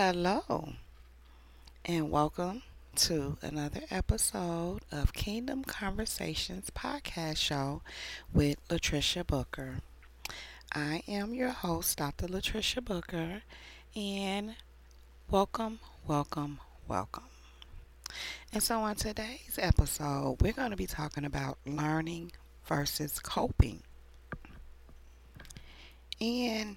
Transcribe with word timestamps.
Hello, 0.00 0.74
and 1.84 2.08
welcome 2.08 2.62
to 2.94 3.36
another 3.42 3.80
episode 3.90 4.82
of 4.92 5.12
Kingdom 5.12 5.64
Conversations 5.64 6.70
podcast 6.70 7.38
show 7.38 7.82
with 8.32 8.58
Latricia 8.68 9.26
Booker. 9.26 9.78
I 10.72 11.02
am 11.08 11.34
your 11.34 11.48
host, 11.48 11.98
Dr. 11.98 12.28
Latricia 12.28 12.80
Booker, 12.80 13.42
and 13.96 14.54
welcome, 15.32 15.80
welcome, 16.06 16.60
welcome. 16.86 17.24
And 18.52 18.62
so, 18.62 18.78
on 18.78 18.94
today's 18.94 19.58
episode, 19.58 20.36
we're 20.40 20.52
going 20.52 20.70
to 20.70 20.76
be 20.76 20.86
talking 20.86 21.24
about 21.24 21.58
learning 21.66 22.30
versus 22.68 23.18
coping. 23.18 23.82
And 26.20 26.76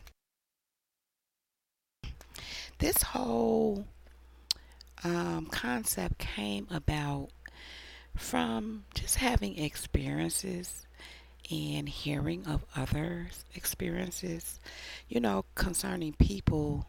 this 2.82 3.04
whole 3.04 3.86
um, 5.04 5.46
concept 5.46 6.18
came 6.18 6.68
about 6.72 7.30
from 8.18 8.84
just 8.96 9.18
having 9.18 9.58
experiences 9.60 10.88
and 11.52 11.88
hearing 11.88 12.48
of 12.48 12.66
others' 12.76 13.46
experiences, 13.54 14.60
you 15.08 15.20
know, 15.20 15.46
concerning 15.54 16.14
people, 16.14 16.88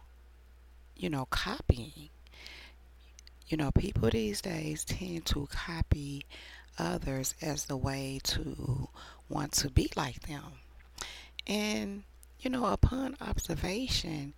you 0.97 1.11
know, 1.11 1.27
copying. 1.27 2.09
You 3.49 3.59
know, 3.59 3.71
people 3.71 4.09
these 4.09 4.41
days 4.41 4.87
tend 4.87 5.27
to 5.27 5.47
copy 5.53 6.25
others 6.79 7.35
as 7.43 7.67
the 7.67 7.77
way 7.77 8.19
to 8.25 8.89
want 9.29 9.53
to 9.53 9.69
be 9.69 9.91
like 9.95 10.21
them. 10.21 10.55
And, 11.47 12.05
you 12.41 12.49
know, 12.49 12.65
upon 12.65 13.19
observation, 13.21 14.33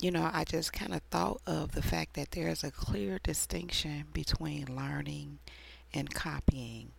you 0.00 0.10
know, 0.10 0.30
I 0.32 0.44
just 0.44 0.72
kind 0.72 0.94
of 0.94 1.02
thought 1.10 1.40
of 1.46 1.72
the 1.72 1.82
fact 1.82 2.14
that 2.14 2.30
there's 2.30 2.62
a 2.62 2.70
clear 2.70 3.18
distinction 3.22 4.04
between 4.12 4.74
learning 4.74 5.38
and 5.92 6.14
copying. 6.14 6.92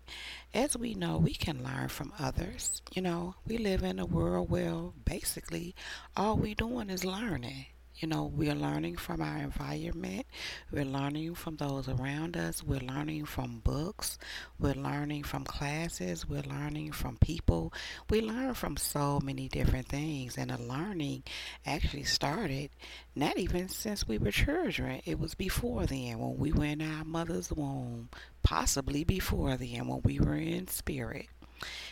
As 0.54 0.76
we 0.76 0.94
know, 0.96 1.18
we 1.18 1.34
can 1.34 1.64
learn 1.64 1.90
from 1.90 2.12
others. 2.20 2.82
You 2.94 3.02
know, 3.02 3.36
we 3.48 3.58
live 3.58 3.84
in 3.84 4.00
a 4.00 4.06
world 4.06 4.50
where 4.50 4.76
basically 5.06 5.76
all 6.18 6.36
we 6.38 6.56
doing 6.56 6.90
is 6.90 7.06
learning. 7.06 7.68
You 8.00 8.08
know, 8.08 8.32
we're 8.34 8.56
learning 8.56 8.96
from 8.96 9.22
our 9.22 9.40
environment. 9.40 10.26
We're 10.72 10.86
learning 10.86 11.36
from 11.36 11.58
those 11.58 11.90
around 11.90 12.38
us. 12.38 12.64
We're 12.64 12.80
learning 12.80 13.26
from 13.26 13.60
books. 13.60 14.18
We're 14.58 14.74
learning 14.74 15.24
from 15.24 15.44
classes. 15.44 16.26
We're 16.26 16.44
learning 16.44 16.94
from 16.94 17.18
people. 17.18 17.74
We 18.10 18.22
learn 18.22 18.54
from 18.54 18.78
so 18.78 19.20
many 19.22 19.50
different 19.50 19.90
things. 19.90 20.38
And 20.38 20.50
the 20.50 20.62
learning 20.62 21.24
actually 21.66 22.06
started 22.06 22.70
not 23.16 23.38
even 23.38 23.68
since 23.68 24.08
we 24.08 24.18
were 24.18 24.32
children. 24.32 25.02
It 25.04 25.20
was 25.20 25.36
before 25.36 25.86
then 25.86 26.20
when 26.20 26.38
we 26.38 26.54
were 26.54 26.64
in 26.64 26.82
our 26.82 27.04
mother's 27.04 27.52
womb, 27.52 28.08
possibly 28.44 29.04
before 29.04 29.58
then 29.58 29.88
when 29.88 30.02
we 30.06 30.22
were 30.22 30.38
in 30.38 30.70
spirit. 30.70 31.28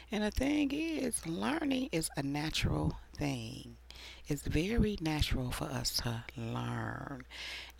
And 0.10 0.24
the 0.24 0.32
thing 0.32 0.72
is, 0.72 1.28
learning 1.28 1.90
is 1.92 2.10
a 2.16 2.24
natural 2.24 2.98
thing. 3.18 3.76
It's 4.28 4.44
very 4.44 4.98
natural 5.02 5.52
for 5.52 5.66
us 5.66 5.96
to 5.98 6.24
learn. 6.36 7.26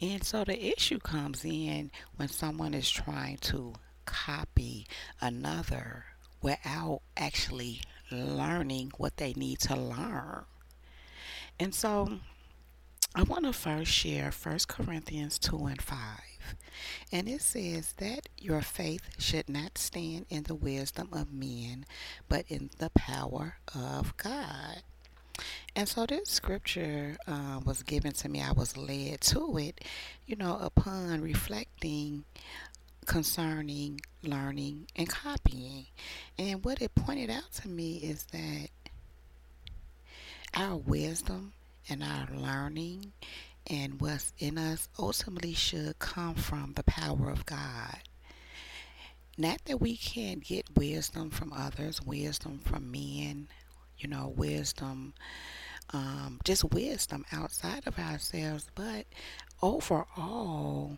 And 0.02 0.24
so 0.24 0.44
the 0.44 0.72
issue 0.74 1.00
comes 1.00 1.44
in 1.44 1.92
when 2.16 2.30
someone 2.30 2.74
is 2.74 2.90
trying 2.90 3.38
to 3.38 3.74
copy 4.06 4.88
another 5.22 6.06
without 6.42 7.02
actually 7.16 7.82
learning 8.12 8.92
what 8.98 9.18
they 9.18 9.34
need 9.34 9.60
to 9.60 9.76
learn. 9.76 10.46
And 11.60 11.74
so 11.74 12.20
I 13.16 13.24
want 13.24 13.46
to 13.46 13.54
first 13.54 13.92
share 13.92 14.32
1 14.32 14.60
Corinthians 14.68 15.40
2 15.40 15.66
and 15.66 15.82
5. 15.82 15.98
And 17.12 17.28
it 17.28 17.42
says 17.42 17.94
that 17.98 18.30
your 18.38 18.62
faith 18.62 19.02
should 19.18 19.50
not 19.50 19.78
stand 19.78 20.28
in 20.30 20.44
the 20.44 20.56
wisdom 20.56 21.10
of 21.12 21.34
men, 21.34 21.86
but 22.30 22.46
in 22.48 22.70
the 22.78 22.92
power 22.92 23.58
of 23.74 24.16
God. 24.18 24.84
And 25.76 25.88
so 25.88 26.06
this 26.06 26.30
scripture 26.30 27.18
uh, 27.28 27.60
was 27.64 27.84
given 27.84 28.14
to 28.14 28.30
me. 28.30 28.42
I 28.42 28.52
was 28.52 28.76
led 28.76 29.22
to 29.22 29.58
it, 29.58 29.84
you 30.26 30.36
know, 30.36 30.58
upon 30.60 31.22
reflecting 31.22 32.26
concerning 33.06 34.02
learning 34.22 34.88
and 34.96 35.08
copying. 35.08 35.88
And 36.38 36.64
what 36.64 36.82
it 36.82 36.94
pointed 36.96 37.30
out 37.30 37.52
to 37.62 37.70
me 37.70 37.98
is 37.98 38.26
that 38.32 38.70
our 40.54 40.76
wisdom 40.76 41.54
and 41.90 42.04
our 42.04 42.28
learning 42.36 43.14
and 43.70 44.00
what's 44.00 44.34
in 44.40 44.58
us 44.58 44.90
ultimately 44.98 45.54
should 45.54 46.00
come 46.00 46.36
from 46.36 46.74
the 46.74 46.84
power 46.84 47.30
of 47.30 47.46
God. 47.46 47.98
Not 49.38 49.64
that 49.66 49.80
we 49.80 49.96
can't 49.96 50.44
get 50.44 50.76
wisdom 50.76 51.30
from 51.30 51.54
others, 51.54 52.02
wisdom 52.02 52.60
from 52.60 52.92
men, 52.92 53.48
you 54.00 54.10
know, 54.10 54.34
wisdom, 54.36 55.14
um, 55.92 56.40
just 56.44 56.64
wisdom 56.66 57.26
outside 57.32 57.88
of 57.88 57.98
ourselves, 57.98 58.70
but 58.76 59.06
overall, 59.62 60.98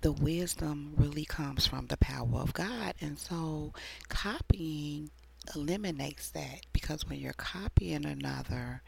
the 0.00 0.12
wisdom 0.12 0.94
really 0.96 1.24
comes 1.24 1.66
from 1.66 1.86
the 1.86 1.96
power 1.96 2.38
of 2.38 2.54
God. 2.54 2.94
And 3.00 3.18
so 3.18 3.72
copying 4.08 5.10
eliminates 5.54 6.30
that 6.30 6.66
because 6.72 7.08
when 7.08 7.20
you're 7.20 7.32
copying 7.34 8.06
another, 8.06 8.82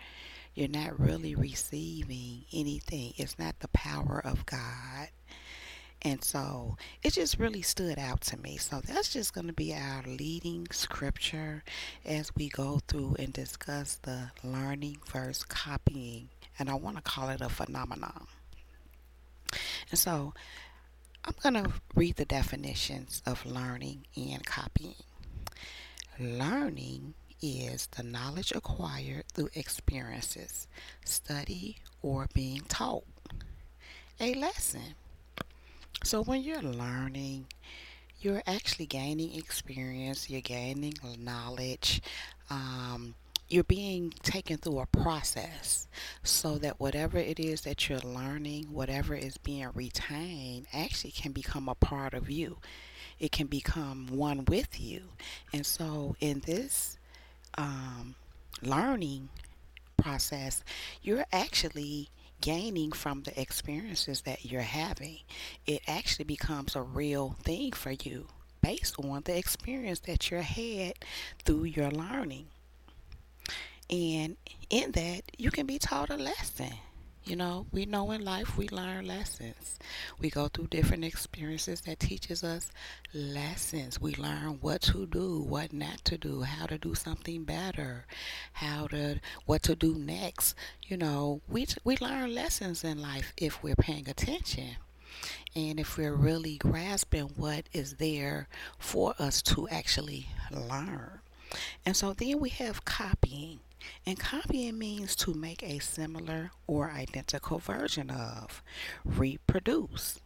you're 0.54 0.68
not 0.68 0.98
really 0.98 1.34
receiving 1.34 2.44
anything. 2.52 3.14
It's 3.16 3.38
not 3.38 3.58
the 3.60 3.68
power 3.68 4.20
of 4.24 4.46
God. 4.46 5.08
And 6.04 6.22
so 6.24 6.76
it 7.02 7.12
just 7.12 7.38
really 7.38 7.62
stood 7.62 7.96
out 7.96 8.22
to 8.22 8.36
me. 8.36 8.56
So 8.56 8.80
that's 8.80 9.12
just 9.12 9.32
going 9.32 9.46
to 9.46 9.52
be 9.52 9.72
our 9.72 10.02
leading 10.04 10.66
scripture 10.72 11.62
as 12.04 12.34
we 12.34 12.48
go 12.48 12.80
through 12.88 13.16
and 13.20 13.32
discuss 13.32 14.00
the 14.02 14.32
learning 14.42 14.98
versus 15.06 15.44
copying. 15.44 16.28
And 16.58 16.68
I 16.68 16.74
want 16.74 16.96
to 16.96 17.02
call 17.02 17.28
it 17.28 17.40
a 17.40 17.48
phenomenon. 17.48 18.26
And 19.90 19.98
so 19.98 20.34
I'm 21.24 21.34
going 21.40 21.62
to 21.62 21.72
read 21.94 22.16
the 22.16 22.24
definitions 22.24 23.22
of 23.24 23.46
learning 23.46 24.06
and 24.16 24.44
copying. 24.44 24.96
Learning 26.18 27.14
is 27.40 27.86
the 27.96 28.02
knowledge 28.02 28.52
acquired 28.52 29.24
through 29.32 29.50
experiences, 29.54 30.66
study, 31.04 31.76
or 32.02 32.28
being 32.34 32.62
taught. 32.68 33.04
A 34.20 34.34
lesson. 34.34 34.94
So 36.04 36.22
when 36.24 36.42
you're 36.42 36.62
learning, 36.62 37.46
you're 38.20 38.42
actually 38.46 38.86
gaining 38.86 39.34
experience, 39.36 40.28
you're 40.28 40.40
gaining 40.40 40.94
knowledge, 41.18 42.02
um, 42.50 43.14
you're 43.48 43.64
being 43.64 44.12
taken 44.22 44.56
through 44.56 44.80
a 44.80 44.86
process 44.86 45.86
so 46.22 46.58
that 46.58 46.80
whatever 46.80 47.18
it 47.18 47.38
is 47.38 47.60
that 47.62 47.88
you're 47.88 48.00
learning, 48.00 48.64
whatever 48.64 49.14
is 49.14 49.36
being 49.36 49.68
retained, 49.74 50.66
actually 50.72 51.12
can 51.12 51.32
become 51.32 51.68
a 51.68 51.74
part 51.74 52.14
of 52.14 52.30
you. 52.30 52.58
It 53.20 53.30
can 53.30 53.46
become 53.46 54.08
one 54.08 54.44
with 54.46 54.80
you. 54.80 55.02
And 55.52 55.64
so 55.64 56.16
in 56.18 56.40
this 56.40 56.98
um, 57.56 58.16
learning 58.60 59.28
process, 59.96 60.64
you're 61.02 61.26
actually 61.32 62.08
gaining 62.42 62.92
from 62.92 63.22
the 63.22 63.40
experiences 63.40 64.22
that 64.22 64.44
you're 64.44 64.60
having. 64.60 65.20
It 65.66 65.80
actually 65.88 66.26
becomes 66.26 66.76
a 66.76 66.82
real 66.82 67.36
thing 67.42 67.72
for 67.72 67.92
you 67.92 68.26
based 68.60 68.98
on 68.98 69.22
the 69.24 69.38
experience 69.38 70.00
that 70.00 70.30
you 70.30 70.38
had 70.38 70.94
through 71.44 71.64
your 71.64 71.90
learning. 71.90 72.48
And 73.88 74.36
in 74.68 74.92
that, 74.92 75.22
you 75.38 75.50
can 75.50 75.66
be 75.66 75.78
taught 75.78 76.10
a 76.10 76.16
lesson. 76.16 76.74
You 77.24 77.36
know, 77.36 77.66
we 77.70 77.86
know 77.86 78.10
in 78.10 78.24
life 78.24 78.56
we 78.58 78.68
learn 78.68 79.06
lessons. 79.06 79.78
We 80.18 80.28
go 80.28 80.48
through 80.48 80.66
different 80.68 81.04
experiences 81.04 81.82
that 81.82 82.00
teaches 82.00 82.42
us 82.42 82.72
lessons. 83.14 84.00
We 84.00 84.14
learn 84.16 84.58
what 84.60 84.82
to 84.82 85.06
do, 85.06 85.38
what 85.40 85.72
not 85.72 86.04
to 86.06 86.18
do, 86.18 86.42
how 86.42 86.66
to 86.66 86.78
do 86.78 86.94
something 86.96 87.44
better, 87.44 88.06
how 88.54 88.88
to 88.88 89.20
what 89.46 89.62
to 89.64 89.76
do 89.76 89.94
next. 89.94 90.56
You 90.82 90.96
know, 90.96 91.40
we 91.48 91.66
we 91.84 91.96
learn 91.98 92.34
lessons 92.34 92.82
in 92.82 93.00
life 93.00 93.32
if 93.36 93.62
we're 93.62 93.76
paying 93.76 94.08
attention. 94.08 94.76
And 95.54 95.78
if 95.78 95.96
we're 95.96 96.14
really 96.16 96.56
grasping 96.56 97.30
what 97.36 97.68
is 97.72 97.94
there 97.94 98.48
for 98.78 99.14
us 99.18 99.42
to 99.42 99.68
actually 99.68 100.26
learn. 100.50 101.20
And 101.86 101.96
so 101.96 102.12
then 102.14 102.40
we 102.40 102.48
have 102.50 102.84
copying. 102.84 103.60
And 104.06 104.18
copying 104.18 104.78
means 104.78 105.14
to 105.16 105.34
make 105.34 105.62
a 105.62 105.78
similar 105.78 106.50
or 106.66 106.90
identical 106.90 107.58
version 107.58 108.10
of, 108.10 108.62
reproduce. 109.04 110.18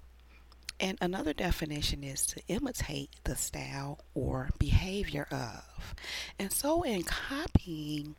And 0.79 0.99
another 1.01 1.33
definition 1.33 2.05
is 2.05 2.27
to 2.27 2.43
imitate 2.49 3.11
the 3.25 3.37
style 3.37 4.01
or 4.15 4.51
behavior 4.59 5.27
of. 5.31 5.95
And 6.39 6.53
so 6.53 6.83
in 6.83 7.03
copying, 7.03 8.17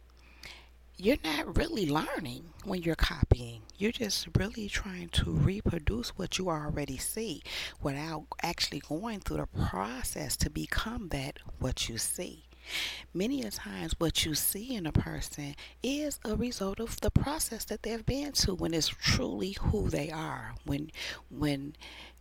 you're 1.00 1.18
not 1.24 1.56
really 1.56 1.88
learning 1.88 2.46
when 2.64 2.82
you're 2.82 2.96
copying. 2.96 3.62
You're 3.78 3.92
just 3.92 4.28
really 4.36 4.68
trying 4.68 5.10
to 5.10 5.30
reproduce 5.30 6.18
what 6.18 6.40
you 6.40 6.50
already 6.50 6.98
see 6.98 7.44
without 7.84 8.26
actually 8.42 8.80
going 8.80 9.20
through 9.20 9.38
the 9.38 9.48
process 9.68 10.36
to 10.38 10.50
become 10.50 11.10
that 11.10 11.38
what 11.60 11.88
you 11.88 12.00
see. 12.00 12.47
Many 13.14 13.42
a 13.44 13.52
times, 13.52 13.96
what 13.98 14.26
you 14.26 14.36
see 14.36 14.76
in 14.76 14.86
a 14.86 14.92
person 14.92 15.56
is 15.82 16.20
a 16.26 16.36
result 16.36 16.80
of 16.80 17.00
the 17.02 17.12
process 17.12 17.66
that 17.66 17.84
they've 17.84 18.06
been 18.06 18.32
to 18.34 18.54
when 18.54 18.74
it's 18.74 18.88
truly 18.88 19.58
who 19.60 19.90
they 19.90 20.12
are. 20.12 20.56
When, 20.66 20.92
when 21.30 21.76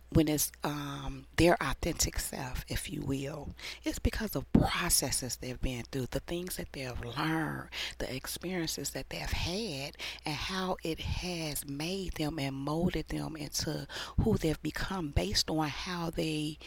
when 0.09 0.27
it's 0.27 0.51
um, 0.63 1.25
their 1.35 1.57
authentic 1.61 2.17
self, 2.17 2.63
if 2.69 2.91
you 2.91 3.01
will. 3.01 3.49
It's 3.83 3.99
because 3.99 4.35
of 4.35 4.51
processes 4.53 5.35
they've 5.35 5.61
been 5.61 5.83
through, 5.91 6.07
the 6.11 6.21
things 6.21 6.55
that 6.55 6.71
they've 6.71 7.05
learned, 7.17 7.69
the 7.97 8.13
experiences 8.15 8.91
that 8.91 9.09
they've 9.09 9.21
had, 9.21 9.97
and 10.25 10.35
how 10.35 10.77
it 10.83 10.99
has 10.99 11.67
made 11.67 12.13
them 12.13 12.39
and 12.39 12.55
molded 12.55 13.09
them 13.09 13.35
into 13.35 13.85
who 14.21 14.37
they've 14.37 14.61
become 14.61 15.09
based 15.09 15.49
on 15.49 15.67
how 15.67 16.09
they 16.09 16.57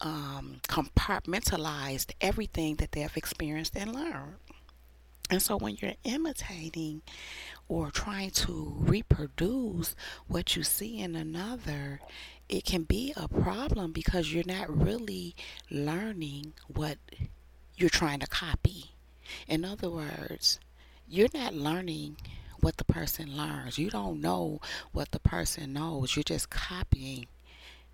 um, 0.00 0.60
compartmentalized 0.68 2.12
everything 2.20 2.76
that 2.76 2.92
they've 2.92 3.16
experienced 3.16 3.76
and 3.76 3.94
learned. 3.94 4.36
And 5.28 5.42
so 5.42 5.56
when 5.56 5.76
you're 5.80 5.94
imitating 6.04 7.02
or 7.68 7.90
trying 7.90 8.30
to 8.30 8.76
reproduce 8.78 9.96
what 10.28 10.54
you 10.54 10.62
see 10.62 11.00
in 11.00 11.16
another, 11.16 12.00
it 12.48 12.64
can 12.64 12.84
be 12.84 13.12
a 13.16 13.26
problem 13.26 13.90
because 13.90 14.32
you're 14.32 14.44
not 14.46 14.74
really 14.74 15.34
learning 15.68 16.52
what 16.68 16.98
you're 17.76 17.90
trying 17.90 18.20
to 18.20 18.26
copy. 18.28 18.92
In 19.48 19.64
other 19.64 19.90
words, 19.90 20.60
you're 21.08 21.28
not 21.34 21.54
learning 21.54 22.16
what 22.60 22.76
the 22.76 22.84
person 22.84 23.36
learns. 23.36 23.78
You 23.78 23.90
don't 23.90 24.20
know 24.20 24.60
what 24.92 25.10
the 25.10 25.18
person 25.18 25.72
knows. 25.72 26.14
You're 26.14 26.22
just 26.22 26.50
copying 26.50 27.26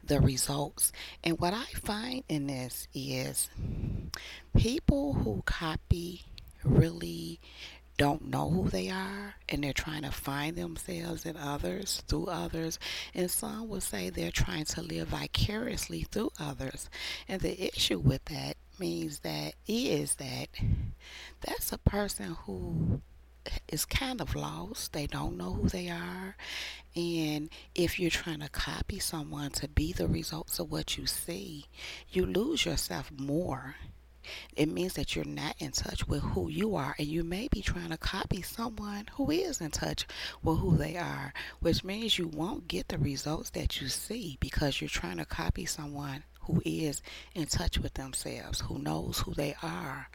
the 0.04 0.20
results. 0.20 0.92
And 1.22 1.38
what 1.38 1.54
I 1.54 1.64
find 1.84 2.24
in 2.28 2.46
this 2.46 2.88
is 2.94 3.50
people 4.56 5.14
who 5.14 5.42
copy 5.46 6.22
really 6.64 7.40
don't 7.98 8.26
know 8.28 8.48
who 8.48 8.68
they 8.68 8.88
are 8.88 9.34
and 9.48 9.62
they're 9.62 9.72
trying 9.72 10.02
to 10.02 10.10
find 10.10 10.56
themselves 10.56 11.26
in 11.26 11.36
others 11.36 12.02
through 12.08 12.26
others 12.26 12.78
and 13.14 13.30
some 13.30 13.68
would 13.68 13.82
say 13.82 14.08
they're 14.08 14.30
trying 14.30 14.64
to 14.64 14.80
live 14.80 15.08
vicariously 15.08 16.02
through 16.10 16.30
others 16.40 16.88
and 17.28 17.42
the 17.42 17.68
issue 17.68 17.98
with 17.98 18.24
that 18.24 18.56
means 18.78 19.20
that 19.20 19.52
is 19.68 20.14
that 20.14 20.48
that's 21.42 21.70
a 21.70 21.78
person 21.78 22.36
who 22.46 23.02
is 23.68 23.84
kind 23.84 24.20
of 24.20 24.34
lost. 24.34 24.92
They 24.92 25.06
don't 25.06 25.36
know 25.36 25.52
who 25.52 25.68
they 25.68 25.88
are. 25.88 26.36
And 26.94 27.48
if 27.74 27.98
you're 27.98 28.10
trying 28.10 28.40
to 28.40 28.48
copy 28.48 28.98
someone 28.98 29.50
to 29.52 29.68
be 29.68 29.92
the 29.92 30.06
results 30.06 30.58
of 30.58 30.70
what 30.70 30.98
you 30.98 31.06
see, 31.06 31.66
you 32.10 32.26
lose 32.26 32.64
yourself 32.66 33.10
more 33.16 33.76
it 34.56 34.68
means 34.68 34.94
that 34.94 35.16
you're 35.16 35.24
not 35.24 35.56
in 35.58 35.72
touch 35.72 36.06
with 36.06 36.22
who 36.22 36.48
you 36.48 36.76
are 36.76 36.94
and 36.98 37.08
you 37.08 37.24
may 37.24 37.48
be 37.48 37.60
trying 37.60 37.90
to 37.90 37.96
copy 37.96 38.42
someone 38.42 39.06
who 39.14 39.30
is 39.30 39.60
in 39.60 39.70
touch 39.70 40.06
with 40.42 40.58
who 40.58 40.76
they 40.76 40.96
are 40.96 41.32
which 41.60 41.84
means 41.84 42.18
you 42.18 42.28
won't 42.28 42.68
get 42.68 42.88
the 42.88 42.98
results 42.98 43.50
that 43.50 43.80
you 43.80 43.88
see 43.88 44.36
because 44.40 44.80
you're 44.80 44.88
trying 44.88 45.16
to 45.16 45.24
copy 45.24 45.64
someone 45.64 46.22
who 46.42 46.62
is 46.64 47.02
in 47.34 47.46
touch 47.46 47.78
with 47.78 47.94
themselves, 47.94 48.60
who 48.60 48.78
knows 48.78 49.18
who 49.20 49.34
they 49.34 49.54
are. 49.62 50.08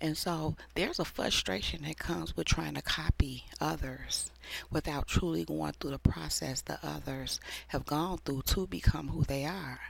And 0.00 0.16
so 0.16 0.56
there's 0.74 0.98
a 0.98 1.04
frustration 1.04 1.82
that 1.82 1.98
comes 1.98 2.36
with 2.36 2.46
trying 2.46 2.74
to 2.74 2.82
copy 2.82 3.44
others 3.60 4.30
without 4.70 5.06
truly 5.08 5.44
going 5.44 5.72
through 5.72 5.90
the 5.90 5.98
process 5.98 6.60
that 6.62 6.80
others 6.82 7.40
have 7.68 7.84
gone 7.86 8.18
through 8.18 8.42
to 8.42 8.66
become 8.66 9.08
who 9.08 9.24
they 9.24 9.44
are. 9.44 9.80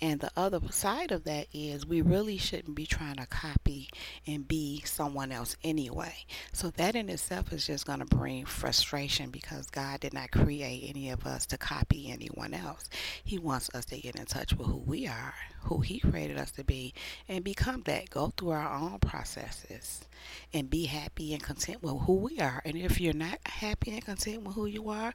And 0.00 0.20
the 0.20 0.30
other 0.36 0.60
side 0.70 1.12
of 1.12 1.24
that 1.24 1.46
is 1.52 1.86
we 1.86 2.00
really 2.02 2.38
shouldn't 2.38 2.74
be 2.74 2.86
trying 2.86 3.16
to 3.16 3.26
copy 3.26 3.88
and 4.26 4.46
be 4.46 4.82
someone 4.84 5.32
else 5.32 5.56
anyway. 5.62 6.14
So 6.52 6.70
that 6.70 6.94
in 6.94 7.08
itself 7.08 7.52
is 7.52 7.66
just 7.66 7.86
going 7.86 8.00
to 8.00 8.04
bring 8.04 8.44
frustration 8.44 9.30
because 9.30 9.66
God 9.70 10.00
did 10.00 10.14
not 10.14 10.30
create 10.30 10.88
any 10.88 11.10
of 11.10 11.26
us 11.26 11.46
to 11.46 11.58
copy 11.58 12.10
anyone 12.10 12.54
else. 12.54 12.88
He 13.24 13.38
wants 13.38 13.70
us 13.74 13.84
to 13.86 14.00
get 14.00 14.16
in 14.16 14.26
touch 14.26 14.52
with 14.54 14.66
who 14.66 14.78
we 14.78 15.06
are, 15.06 15.34
who 15.62 15.80
He 15.80 15.98
created 15.98 16.38
us 16.38 16.50
to 16.52 16.64
be, 16.64 16.94
and 17.28 17.44
become 17.44 17.82
that. 17.82 18.10
Go 18.10 18.32
through 18.36 18.50
our 18.50 18.74
own 18.74 18.98
processes 18.98 20.04
and 20.52 20.70
be 20.70 20.84
happy 20.86 21.32
and 21.32 21.42
content 21.42 21.82
with 21.82 22.02
who 22.02 22.14
we 22.14 22.38
are. 22.40 22.62
And 22.64 22.76
if 22.76 23.00
you're 23.00 23.12
not 23.12 23.38
happy 23.46 23.92
and 23.92 24.04
content 24.04 24.42
with 24.42 24.54
who 24.54 24.66
you 24.66 24.88
are, 24.90 25.14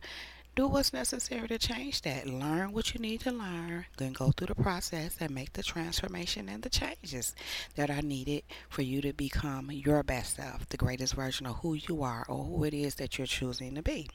do 0.60 0.68
what's 0.68 0.92
necessary 0.92 1.48
to 1.48 1.58
change 1.58 2.02
that. 2.02 2.28
Learn 2.28 2.74
what 2.74 2.94
you 2.94 3.00
need 3.00 3.22
to 3.22 3.32
learn, 3.32 3.86
then 3.96 4.12
go 4.12 4.32
through 4.32 4.48
the 4.48 4.56
process 4.56 5.16
and 5.22 5.34
make 5.34 5.54
the 5.54 5.64
transformation 5.64 6.50
and 6.50 6.64
the 6.64 6.70
changes 6.70 7.34
that 7.76 7.90
are 7.90 8.02
needed 8.02 8.44
for 8.68 8.82
you 8.82 9.00
to 9.00 9.14
become 9.14 9.72
your 9.72 10.04
best 10.04 10.36
self, 10.36 10.68
the 10.68 10.76
greatest 10.76 11.14
version 11.14 11.46
of 11.46 11.56
who 11.60 11.76
you 11.76 12.04
are 12.04 12.26
or 12.28 12.44
who 12.44 12.66
it 12.66 12.74
is 12.74 12.96
that 12.96 13.18
you're 13.18 13.26
choosing 13.26 13.74
to 13.76 13.82
be. 13.82 14.10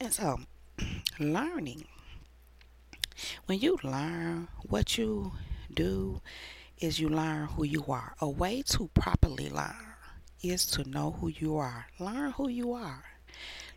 And 0.00 0.12
so, 0.12 0.40
learning. 1.20 1.84
When 3.44 3.60
you 3.60 3.78
learn 3.84 4.48
what 4.68 4.98
you 4.98 5.30
do, 5.72 6.22
is 6.80 6.98
you 6.98 7.08
learn 7.08 7.46
who 7.46 7.62
you 7.62 7.84
are. 7.88 8.16
A 8.20 8.28
way 8.28 8.62
to 8.62 8.88
properly 8.94 9.48
learn 9.48 9.94
is 10.42 10.66
to 10.66 10.82
know 10.90 11.12
who 11.12 11.28
you 11.28 11.56
are. 11.56 11.86
Learn 12.00 12.32
who 12.32 12.48
you 12.48 12.72
are. 12.72 13.15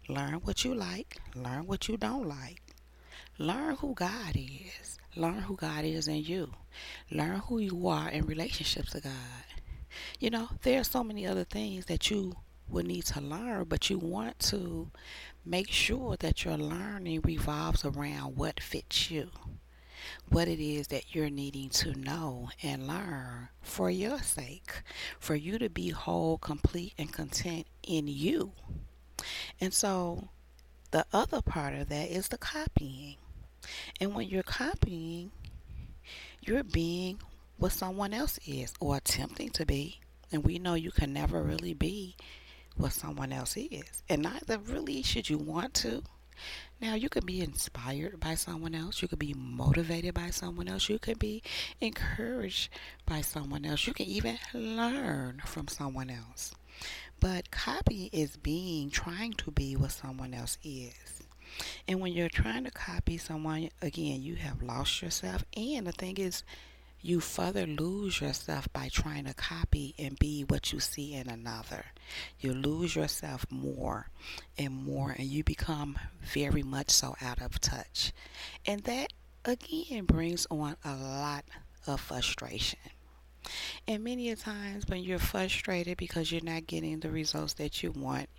Learn 0.10 0.42
what 0.44 0.66
you 0.66 0.74
like, 0.74 1.18
learn 1.36 1.68
what 1.68 1.88
you 1.88 1.96
don't 1.96 2.28
like. 2.28 2.64
Learn 3.38 3.76
who 3.76 3.94
God 3.94 4.36
is. 4.36 4.98
Learn 5.16 5.44
who 5.44 5.56
God 5.56 5.86
is 5.86 6.08
in 6.08 6.24
you. 6.24 6.52
Learn 7.12 7.42
who 7.42 7.60
you 7.60 7.88
are 7.88 8.10
in 8.10 8.26
relationships 8.26 8.94
to 8.94 9.02
God. 9.02 9.14
You 10.20 10.32
know, 10.32 10.50
there 10.64 10.82
are 10.82 10.84
so 10.84 11.04
many 11.04 11.28
other 11.28 11.44
things 11.44 11.86
that 11.86 12.10
you 12.10 12.38
will 12.68 12.84
need 12.84 13.06
to 13.06 13.22
learn, 13.22 13.66
but 13.66 13.92
you 13.92 14.00
want 14.00 14.40
to 14.40 14.90
make 15.46 15.70
sure 15.70 16.16
that 16.18 16.44
your 16.44 16.58
learning 16.58 17.22
revolves 17.22 17.86
around 17.86 18.36
what 18.36 18.60
fits 18.60 19.12
you. 19.12 19.30
What 20.30 20.48
it 20.48 20.60
is 20.60 20.88
that 20.88 21.14
you're 21.14 21.30
needing 21.30 21.70
to 21.70 21.94
know 21.94 22.50
and 22.64 22.88
learn 22.88 23.50
for 23.62 23.92
your 23.92 24.18
sake, 24.24 24.82
for 25.20 25.36
you 25.36 25.60
to 25.60 25.70
be 25.70 25.90
whole, 25.90 26.40
complete, 26.40 26.94
and 26.98 27.14
content 27.14 27.68
in 27.84 28.08
you. 28.08 28.54
And 29.62 29.74
so 29.74 30.30
the 30.92 31.06
other 31.14 31.42
part 31.42 31.76
of 31.76 31.90
that 31.90 32.10
is 32.10 32.30
the 32.30 32.38
copying. 32.38 33.18
And 34.00 34.16
when 34.16 34.28
you're 34.28 34.44
copying, 34.44 35.32
you're 36.42 36.64
being 36.64 37.20
what 37.58 37.74
someone 37.74 38.14
else 38.14 38.40
is 38.48 38.74
or 38.80 38.98
attempting 38.98 39.50
to 39.52 39.66
be. 39.66 40.00
And 40.32 40.44
we 40.44 40.60
know 40.60 40.76
you 40.76 40.92
can 40.92 41.12
never 41.12 41.42
really 41.42 41.74
be 41.74 42.16
what 42.78 42.94
someone 42.94 43.34
else 43.34 43.58
is. 43.58 44.04
And 44.08 44.24
neither 44.24 44.58
really 44.58 45.04
should 45.04 45.30
you 45.30 45.38
want 45.38 45.74
to. 45.76 46.04
Now, 46.82 46.96
you 46.96 47.10
could 47.10 47.26
be 47.26 47.42
inspired 47.42 48.22
by 48.22 48.36
someone 48.36 48.74
else. 48.74 49.02
You 49.02 49.10
could 49.10 49.20
be 49.20 49.34
motivated 49.34 50.14
by 50.14 50.30
someone 50.30 50.70
else. 50.70 50.88
You 50.88 50.98
could 50.98 51.20
be 51.20 51.44
encouraged 51.82 52.70
by 53.06 53.20
someone 53.20 53.66
else. 53.66 53.86
You 53.86 53.94
can 53.94 54.06
even 54.06 54.38
learn 54.54 55.42
from 55.46 55.68
someone 55.68 56.10
else. 56.10 56.54
But 57.20 57.52
copy 57.52 58.10
is 58.14 58.38
being, 58.38 58.90
trying 58.90 59.34
to 59.34 59.52
be 59.52 59.76
what 59.76 59.92
someone 59.92 60.34
else 60.34 60.58
is. 60.64 61.24
And 61.88 62.00
when 62.00 62.14
you're 62.14 62.30
trying 62.30 62.64
to 62.66 62.72
copy 62.72 63.18
someone, 63.18 63.70
again, 63.82 64.22
you 64.22 64.36
have 64.36 64.62
lost 64.62 65.02
yourself. 65.02 65.44
And 65.58 65.88
the 65.88 65.92
thing 65.92 66.18
is, 66.18 66.44
you 67.02 67.22
further 67.22 67.66
lose 67.66 68.20
yourself 68.20 68.72
by 68.74 68.90
trying 68.92 69.26
to 69.26 69.34
copy 69.34 69.96
and 69.98 70.20
be 70.20 70.44
what 70.44 70.74
you 70.74 70.80
see 70.80 71.14
in 71.14 71.30
another. 71.30 71.86
You 72.40 72.54
lose 72.54 72.96
yourself 72.96 73.46
more 73.50 74.10
and 74.58 74.74
more, 74.86 75.12
and 75.12 75.28
you 75.28 75.44
become 75.44 75.98
very 76.22 76.64
much 76.64 76.90
so 76.90 77.16
out 77.22 77.42
of 77.42 77.60
touch. 77.62 78.12
And 78.66 78.84
that, 78.84 79.14
again, 79.46 80.06
brings 80.06 80.46
on 80.52 80.76
a 80.84 80.96
lot 80.96 81.46
of 81.88 82.02
frustration. 82.02 82.80
And 83.88 84.04
many 84.04 84.30
a 84.30 84.36
times 84.36 84.86
when 84.88 85.02
you're 85.04 85.20
frustrated 85.20 85.98
because 85.98 86.32
you're 86.32 86.44
not 86.44 86.68
getting 86.68 87.00
the 87.00 87.10
results 87.10 87.54
that 87.54 87.82
you 87.82 87.92
want, 87.92 88.30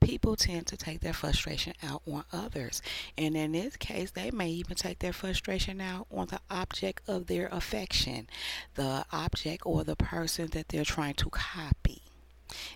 people 0.00 0.36
tend 0.36 0.66
to 0.66 0.76
take 0.76 1.00
their 1.00 1.12
frustration 1.12 1.74
out 1.82 2.02
on 2.10 2.24
others. 2.32 2.82
And 3.16 3.36
in 3.36 3.52
this 3.52 3.76
case, 3.76 4.10
they 4.10 4.30
may 4.30 4.50
even 4.50 4.76
take 4.76 5.00
their 5.00 5.12
frustration 5.12 5.80
out 5.80 6.06
on 6.10 6.28
the 6.28 6.40
object 6.50 7.02
of 7.08 7.26
their 7.26 7.48
affection, 7.48 8.28
the 8.74 9.04
object 9.12 9.62
or 9.66 9.84
the 9.84 9.96
person 9.96 10.48
that 10.52 10.68
they're 10.68 10.84
trying 10.84 11.14
to 11.14 11.30
copy. 11.30 12.02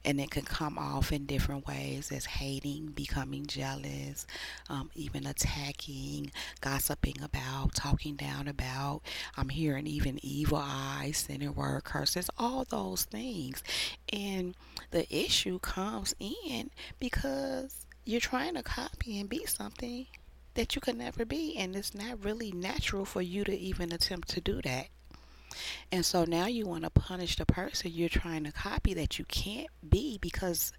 And 0.05 0.21
it 0.21 0.31
can 0.31 0.45
come 0.45 0.79
off 0.79 1.13
in 1.13 1.27
different 1.27 1.67
ways 1.67 2.11
as 2.13 2.25
hating, 2.25 2.87
becoming 2.89 3.47
jealous, 3.47 4.27
um, 4.69 4.91
even 4.95 5.27
attacking, 5.27 6.31
gossiping 6.61 7.23
about, 7.23 7.75
talking 7.75 8.17
down 8.17 8.49
about. 8.49 9.03
I'm 9.37 9.49
hearing 9.49 9.87
even 9.87 10.19
evil 10.23 10.63
eyes, 10.63 11.19
sending 11.19 11.55
word 11.55 11.85
curses, 11.85 12.31
all 12.39 12.65
those 12.69 13.05
things. 13.05 13.63
And 14.13 14.55
the 14.91 15.07
issue 15.15 15.59
comes 15.59 16.15
in 16.21 16.71
because 16.99 17.87
you're 18.05 18.21
trying 18.21 18.55
to 18.55 18.63
copy 18.63 19.19
and 19.21 19.29
be 19.29 19.47
something 19.47 20.07
that 20.55 20.75
you 20.75 20.81
could 20.81 20.97
never 20.99 21.25
be, 21.25 21.57
and 21.57 21.75
it's 21.75 21.95
not 21.95 22.25
really 22.25 22.53
natural 22.53 23.05
for 23.05 23.23
you 23.23 23.45
to 23.45 23.57
even 23.57 23.93
attempt 23.93 24.29
to 24.29 24.41
do 24.41 24.61
that. 24.63 24.89
And 25.91 26.05
so 26.05 26.25
now 26.25 26.47
you 26.47 26.67
want 26.67 26.85
to 26.85 26.91
punish 26.91 27.37
the 27.37 27.47
person 27.47 27.93
you're 27.93 28.09
trying 28.09 28.45
to 28.45 28.53
copy 28.53 28.95
that 28.95 29.19
you 29.19 29.25
can't 29.25 29.69
be 29.89 30.19
because 30.19 30.73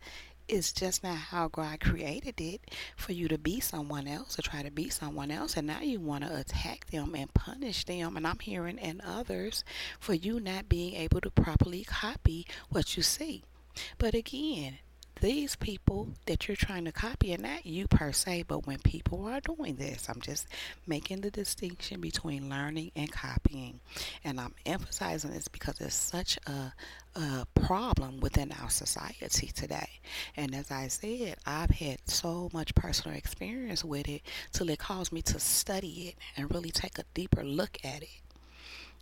it's 0.48 0.74
just 0.74 1.03
not 1.03 1.15
how 1.15 1.48
God 1.48 1.80
created 1.80 2.39
it 2.42 2.62
for 2.98 3.13
you 3.13 3.27
to 3.30 3.38
be 3.38 3.60
someone 3.60 4.08
else 4.08 4.38
or 4.38 4.42
try 4.42 4.62
to 4.62 4.72
be 4.72 4.89
someone 4.89 5.32
else. 5.32 5.56
And 5.56 5.68
now 5.68 5.82
you 5.82 6.00
want 6.00 6.25
to 6.25 6.38
attack 6.38 6.88
them 6.88 7.15
and 7.15 7.34
punish 7.34 7.86
them. 7.86 8.18
And 8.18 8.27
I'm 8.27 8.39
hearing 8.39 8.80
and 8.80 9.01
others 9.06 9.63
for 10.00 10.13
you 10.13 10.39
not 10.39 10.70
being 10.70 10.96
able 10.96 11.22
to 11.22 11.32
properly 11.32 11.84
copy 11.84 12.46
what 12.70 12.98
you 12.98 13.03
see. 13.03 13.44
But 13.98 14.13
again, 14.13 14.80
these 15.22 15.55
people 15.55 16.10
that 16.25 16.48
you're 16.48 16.58
trying 16.58 16.86
to 16.86 16.91
copy, 16.91 17.34
and 17.34 17.43
not 17.43 17.65
you 17.65 17.88
per 17.88 18.12
se, 18.12 18.43
but 18.48 18.67
when 18.67 18.79
people 18.79 19.25
are 19.25 19.39
doing 19.39 19.75
this, 19.75 20.10
I'm 20.10 20.22
just 20.22 20.48
making 20.86 21.22
the 21.22 21.32
distinction 21.32 22.01
between 22.01 22.50
learning 22.50 22.91
and 22.96 23.12
copying. 23.12 23.79
And 24.24 24.39
I'm 24.39 24.53
emphasizing 24.65 25.32
this 25.32 25.48
because 25.48 25.79
it's 25.79 25.96
such 25.96 26.38
a, 26.48 26.74
a 27.15 27.48
problem 27.53 28.20
within 28.20 28.51
our 28.62 28.70
society 28.70 29.48
today. 29.48 29.89
And 30.36 30.53
as 30.55 30.72
I 30.72 30.88
said, 30.88 31.38
I've 31.46 31.72
had 31.72 32.00
so 32.05 32.50
much 32.53 32.75
personal 32.75 33.17
experience 33.17 33.84
with 33.84 34.08
it 34.10 34.22
till 34.51 34.70
it 34.70 34.79
caused 34.79 35.12
me 35.12 35.22
to 35.24 35.39
study 35.39 36.10
it 36.10 36.15
and 36.36 36.53
really 36.53 36.72
take 36.72 36.98
a 36.98 37.03
deeper 37.13 37.43
look 37.43 37.77
at 37.84 38.03
it. 38.03 38.23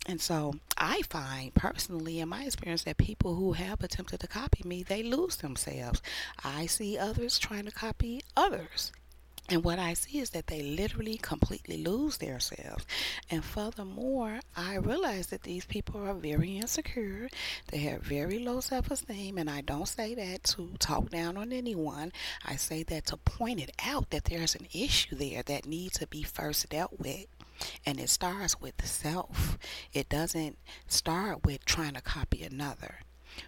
And 0.07 0.19
so 0.19 0.55
I 0.77 1.03
find 1.03 1.53
personally 1.53 2.19
in 2.19 2.29
my 2.29 2.45
experience 2.45 2.83
that 2.83 2.97
people 2.97 3.35
who 3.35 3.53
have 3.53 3.83
attempted 3.83 4.19
to 4.21 4.27
copy 4.27 4.67
me, 4.67 4.83
they 4.83 5.03
lose 5.03 5.37
themselves. 5.37 6.01
I 6.43 6.65
see 6.65 6.97
others 6.97 7.37
trying 7.37 7.65
to 7.65 7.71
copy 7.71 8.21
others. 8.35 8.91
And 9.51 9.65
what 9.65 9.79
I 9.79 9.95
see 9.95 10.19
is 10.19 10.29
that 10.29 10.47
they 10.47 10.61
literally 10.61 11.17
completely 11.17 11.83
lose 11.83 12.17
themselves. 12.17 12.85
And 13.29 13.43
furthermore, 13.43 14.39
I 14.55 14.75
realize 14.75 15.27
that 15.27 15.43
these 15.43 15.65
people 15.65 16.01
are 16.07 16.13
very 16.13 16.57
insecure. 16.57 17.29
They 17.67 17.79
have 17.79 18.01
very 18.01 18.39
low 18.39 18.61
self 18.61 18.89
esteem. 18.91 19.37
And 19.37 19.49
I 19.49 19.59
don't 19.59 19.89
say 19.89 20.15
that 20.15 20.45
to 20.55 20.69
talk 20.79 21.09
down 21.09 21.35
on 21.35 21.51
anyone. 21.51 22.13
I 22.45 22.55
say 22.55 22.83
that 22.83 23.07
to 23.07 23.17
point 23.17 23.61
it 23.61 23.73
out 23.85 24.11
that 24.11 24.25
there's 24.25 24.55
an 24.55 24.67
issue 24.73 25.15
there 25.15 25.43
that 25.43 25.65
needs 25.65 25.99
to 25.99 26.07
be 26.07 26.23
first 26.23 26.69
dealt 26.69 26.97
with. 26.97 27.27
And 27.85 27.99
it 27.99 28.09
starts 28.09 28.59
with 28.59 28.85
self. 28.85 29.57
It 29.93 30.09
doesn't 30.09 30.57
start 30.87 31.45
with 31.45 31.65
trying 31.65 31.93
to 31.93 32.01
copy 32.01 32.43
another 32.43 32.99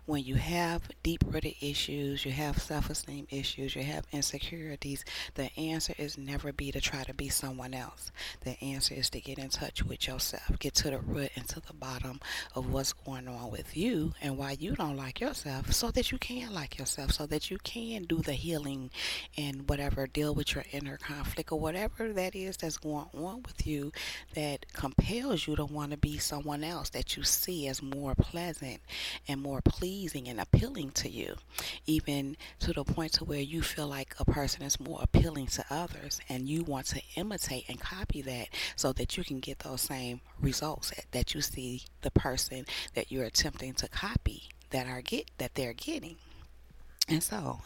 when 0.05 0.23
you 0.23 0.35
have 0.35 0.89
deep 1.01 1.23
rooted 1.25 1.55
issues, 1.61 2.25
you 2.25 2.31
have 2.31 2.61
self 2.61 2.89
esteem 2.89 3.27
issues, 3.29 3.75
you 3.75 3.83
have 3.83 4.05
insecurities, 4.11 5.03
the 5.35 5.49
answer 5.57 5.93
is 5.97 6.17
never 6.17 6.51
be 6.51 6.71
to 6.71 6.81
try 6.81 7.03
to 7.03 7.13
be 7.13 7.29
someone 7.29 7.73
else. 7.73 8.11
The 8.41 8.61
answer 8.63 8.93
is 8.95 9.09
to 9.11 9.21
get 9.21 9.39
in 9.39 9.49
touch 9.49 9.83
with 9.83 10.07
yourself, 10.07 10.59
get 10.59 10.75
to 10.75 10.89
the 10.89 10.99
root 10.99 11.31
and 11.35 11.47
to 11.49 11.59
the 11.59 11.73
bottom 11.73 12.19
of 12.55 12.71
what's 12.71 12.93
going 12.93 13.27
on 13.27 13.51
with 13.51 13.75
you 13.75 14.13
and 14.21 14.37
why 14.37 14.57
you 14.59 14.75
don't 14.75 14.97
like 14.97 15.19
yourself 15.19 15.71
so 15.73 15.91
that 15.91 16.11
you 16.11 16.17
can 16.17 16.53
like 16.53 16.77
yourself, 16.77 17.11
so 17.11 17.25
that 17.27 17.49
you 17.49 17.57
can 17.63 18.03
do 18.03 18.17
the 18.17 18.33
healing 18.33 18.89
and 19.37 19.69
whatever, 19.69 20.07
deal 20.07 20.33
with 20.33 20.55
your 20.55 20.65
inner 20.71 20.97
conflict 20.97 21.51
or 21.51 21.59
whatever 21.59 22.11
that 22.13 22.35
is 22.35 22.57
that's 22.57 22.77
going 22.77 23.07
on 23.13 23.43
with 23.43 23.65
you 23.65 23.91
that 24.33 24.65
compels 24.73 25.47
you 25.47 25.55
to 25.55 25.65
want 25.65 25.91
to 25.91 25.97
be 25.97 26.17
someone 26.17 26.63
else 26.63 26.89
that 26.89 27.15
you 27.15 27.23
see 27.23 27.67
as 27.67 27.81
more 27.81 28.15
pleasant 28.15 28.79
and 29.27 29.41
more 29.41 29.61
pleasing 29.83 30.29
and 30.29 30.39
appealing 30.39 30.91
to 30.91 31.09
you, 31.09 31.35
even 31.85 32.37
to 32.57 32.71
the 32.71 32.85
point 32.85 33.11
to 33.11 33.25
where 33.25 33.41
you 33.41 33.61
feel 33.61 33.85
like 33.85 34.15
a 34.17 34.23
person 34.23 34.61
is 34.61 34.79
more 34.79 34.99
appealing 35.01 35.45
to 35.45 35.65
others 35.69 36.21
and 36.29 36.47
you 36.47 36.63
want 36.63 36.85
to 36.85 37.01
imitate 37.17 37.65
and 37.67 37.81
copy 37.81 38.21
that 38.21 38.47
so 38.77 38.93
that 38.93 39.17
you 39.17 39.25
can 39.25 39.41
get 39.41 39.59
those 39.59 39.81
same 39.81 40.21
results 40.39 40.93
that 41.11 41.35
you 41.35 41.41
see 41.41 41.83
the 42.01 42.11
person 42.11 42.65
that 42.93 43.11
you're 43.11 43.25
attempting 43.25 43.73
to 43.73 43.89
copy 43.89 44.43
that 44.69 44.87
are 44.87 45.01
get 45.01 45.29
that 45.37 45.53
they're 45.55 45.73
getting. 45.73 46.15
And 47.09 47.21
so, 47.21 47.59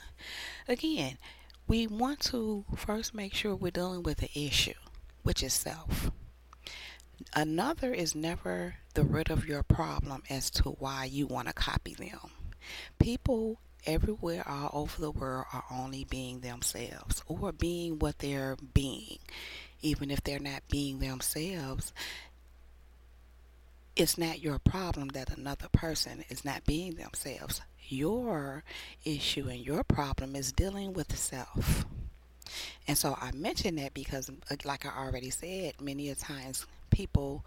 again, 0.68 1.20
we 1.68 1.86
want 1.86 2.20
to 2.32 2.66
first 2.76 3.14
make 3.14 3.36
sure 3.36 3.54
we're 3.54 3.70
dealing 3.70 4.02
with 4.02 4.18
the 4.18 4.32
issue, 4.34 4.74
which 5.22 5.44
is 5.44 5.54
self. 5.54 6.10
Another 7.34 7.94
is 7.94 8.16
never 8.16 8.76
the 8.94 9.04
root 9.04 9.30
of 9.30 9.48
your 9.48 9.64
problem 9.64 10.24
as 10.30 10.50
to 10.52 10.70
why 10.70 11.06
you 11.06 11.28
want 11.28 11.48
to 11.48 11.54
copy 11.54 11.94
them. 11.94 12.32
People 13.00 13.60
everywhere 13.86 14.44
all 14.48 14.70
over 14.74 15.02
the 15.02 15.12
world 15.12 15.46
are 15.54 15.64
only 15.72 16.04
being 16.04 16.42
themselves 16.42 17.24
or 17.28 17.52
being 17.52 18.00
what 18.00 18.20
they're 18.20 18.58
being. 18.74 19.18
Even 19.82 20.12
if 20.12 20.24
they're 20.24 20.40
not 20.40 20.64
being 20.70 21.00
themselves, 21.00 21.94
it's 23.96 24.18
not 24.18 24.42
your 24.42 24.60
problem 24.60 25.10
that 25.10 25.36
another 25.36 25.68
person 25.72 26.24
is 26.30 26.46
not 26.46 26.66
being 26.66 26.96
themselves. 26.96 27.62
Your 27.88 28.64
issue 29.06 29.48
and 29.48 29.66
your 29.66 29.84
problem 29.84 30.36
is 30.36 30.52
dealing 30.52 30.94
with 30.94 31.18
self. 31.18 31.86
And 32.88 32.98
so 32.98 33.18
I 33.20 33.32
mention 33.32 33.76
that 33.76 33.94
because, 33.94 34.30
uh, 34.30 34.56
like 34.66 34.86
I 34.86 34.98
already 34.98 35.30
said, 35.30 35.82
many 35.82 36.10
a 36.10 36.16
times 36.16 36.66
people 36.98 37.46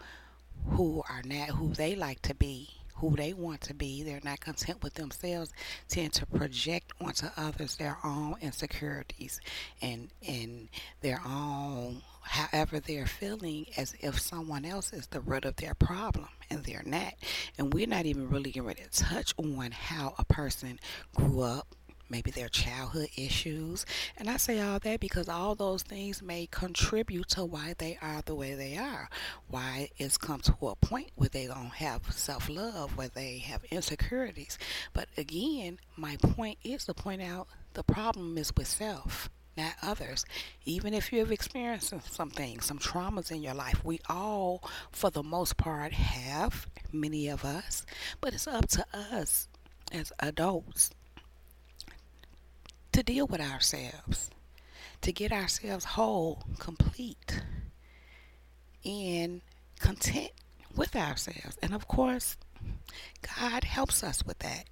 who 0.68 1.02
are 1.10 1.22
not 1.24 1.48
who 1.48 1.74
they 1.74 1.96
like 1.96 2.22
to 2.22 2.32
be, 2.36 2.68
who 2.94 3.16
they 3.16 3.32
want 3.32 3.60
to 3.60 3.74
be, 3.74 4.04
they're 4.04 4.20
not 4.22 4.38
content 4.38 4.80
with 4.80 4.94
themselves, 4.94 5.52
tend 5.88 6.12
to 6.12 6.24
project 6.24 6.92
onto 7.00 7.26
others 7.36 7.74
their 7.74 7.98
own 8.04 8.36
insecurities 8.40 9.40
and 9.82 10.08
and 10.24 10.68
their 11.00 11.20
own 11.26 12.00
however 12.22 12.78
they're 12.78 13.06
feeling 13.06 13.66
as 13.76 13.96
if 14.00 14.20
someone 14.20 14.64
else 14.64 14.92
is 14.92 15.08
the 15.08 15.20
root 15.20 15.44
of 15.44 15.56
their 15.56 15.74
problem 15.74 16.28
and 16.48 16.62
they're 16.62 16.84
not. 16.86 17.14
And 17.58 17.74
we're 17.74 17.88
not 17.88 18.06
even 18.06 18.30
really 18.30 18.52
getting 18.52 18.68
ready 18.68 18.82
to 18.82 19.04
touch 19.04 19.34
on 19.36 19.72
how 19.72 20.14
a 20.16 20.24
person 20.24 20.78
grew 21.16 21.40
up 21.40 21.74
maybe 22.10 22.30
their 22.30 22.48
childhood 22.48 23.08
issues. 23.16 23.86
And 24.16 24.28
I 24.28 24.36
say 24.36 24.60
all 24.60 24.78
that 24.80 25.00
because 25.00 25.28
all 25.28 25.54
those 25.54 25.82
things 25.82 26.22
may 26.22 26.46
contribute 26.50 27.28
to 27.30 27.44
why 27.44 27.74
they 27.78 27.98
are 28.02 28.22
the 28.22 28.34
way 28.34 28.54
they 28.54 28.76
are. 28.76 29.08
Why 29.48 29.90
it's 29.96 30.18
come 30.18 30.40
to 30.40 30.68
a 30.68 30.76
point 30.76 31.10
where 31.14 31.28
they 31.28 31.46
don't 31.46 31.74
have 31.74 32.12
self 32.12 32.48
love, 32.48 32.96
where 32.96 33.08
they 33.08 33.38
have 33.38 33.64
insecurities. 33.70 34.58
But 34.92 35.08
again, 35.16 35.78
my 35.96 36.16
point 36.16 36.58
is 36.64 36.84
to 36.86 36.94
point 36.94 37.22
out 37.22 37.48
the 37.74 37.84
problem 37.84 38.36
is 38.36 38.52
with 38.56 38.66
self 38.66 39.30
not 39.56 39.74
others. 39.82 40.24
Even 40.64 40.94
if 40.94 41.12
you 41.12 41.18
have 41.18 41.32
experienced 41.32 41.92
some 42.10 42.30
things, 42.30 42.66
some 42.66 42.78
traumas 42.78 43.30
in 43.30 43.42
your 43.42 43.54
life, 43.54 43.84
we 43.84 44.00
all, 44.08 44.62
for 44.90 45.10
the 45.10 45.22
most 45.22 45.56
part, 45.56 45.92
have, 45.92 46.66
many 46.92 47.28
of 47.28 47.44
us, 47.44 47.84
but 48.20 48.32
it's 48.32 48.46
up 48.46 48.68
to 48.68 48.84
us 48.94 49.48
as 49.92 50.12
adults 50.20 50.90
to 52.92 53.02
deal 53.02 53.26
with 53.26 53.40
ourselves, 53.40 54.30
to 55.02 55.12
get 55.12 55.32
ourselves 55.32 55.84
whole, 55.84 56.42
complete, 56.58 57.42
and 58.84 59.40
content 59.78 60.32
with 60.74 60.96
ourselves. 60.96 61.56
And 61.62 61.74
of 61.74 61.86
course, 61.88 62.36
God 63.38 63.64
helps 63.64 64.02
us 64.02 64.24
with 64.24 64.38
that. 64.40 64.64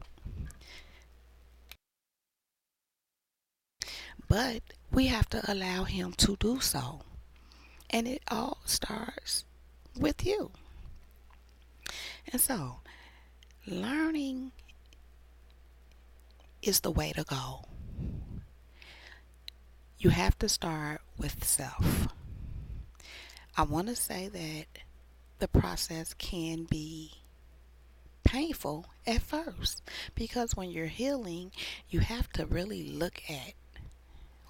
But 4.28 4.62
we 4.92 5.06
have 5.06 5.28
to 5.30 5.50
allow 5.50 5.84
Him 5.84 6.12
to 6.18 6.36
do 6.36 6.60
so. 6.60 7.00
And 7.90 8.06
it 8.06 8.22
all 8.30 8.58
starts 8.66 9.44
with 9.98 10.26
you. 10.26 10.50
And 12.30 12.40
so, 12.40 12.80
learning 13.66 14.52
is 16.60 16.80
the 16.80 16.90
way 16.90 17.12
to 17.12 17.24
go 17.24 17.67
you 19.98 20.10
have 20.10 20.38
to 20.38 20.48
start 20.48 21.00
with 21.18 21.44
self. 21.44 22.08
I 23.56 23.62
want 23.62 23.88
to 23.88 23.96
say 23.96 24.28
that 24.28 24.82
the 25.40 25.48
process 25.48 26.14
can 26.14 26.64
be 26.64 27.12
painful 28.22 28.86
at 29.06 29.22
first 29.22 29.82
because 30.14 30.54
when 30.54 30.70
you're 30.70 30.86
healing, 30.86 31.50
you 31.88 32.00
have 32.00 32.30
to 32.34 32.46
really 32.46 32.84
look 32.84 33.22
at 33.28 33.54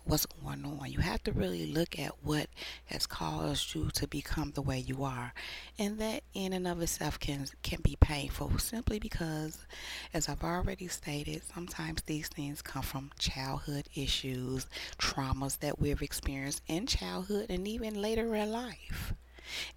what's 0.08 0.24
going 0.24 0.64
on. 0.64 0.90
You 0.90 1.00
have 1.00 1.22
to 1.24 1.32
really 1.32 1.66
look 1.66 1.98
at 1.98 2.12
what 2.22 2.48
has 2.86 3.06
caused 3.06 3.74
you 3.74 3.90
to 3.90 4.08
become 4.08 4.52
the 4.52 4.62
way 4.62 4.78
you 4.78 5.04
are. 5.04 5.34
And 5.78 5.98
that 5.98 6.22
in 6.32 6.54
and 6.54 6.66
of 6.66 6.80
itself 6.80 7.20
can 7.20 7.46
can 7.62 7.80
be 7.82 7.96
painful 8.00 8.58
simply 8.58 8.98
because 8.98 9.66
as 10.14 10.28
I've 10.28 10.42
already 10.42 10.88
stated, 10.88 11.42
sometimes 11.54 12.02
these 12.02 12.28
things 12.28 12.62
come 12.62 12.82
from 12.82 13.10
childhood 13.18 13.88
issues, 13.94 14.66
traumas 14.98 15.58
that 15.58 15.78
we've 15.78 16.02
experienced 16.02 16.62
in 16.66 16.86
childhood 16.86 17.46
and 17.50 17.68
even 17.68 18.00
later 18.00 18.34
in 18.34 18.50
life. 18.50 19.12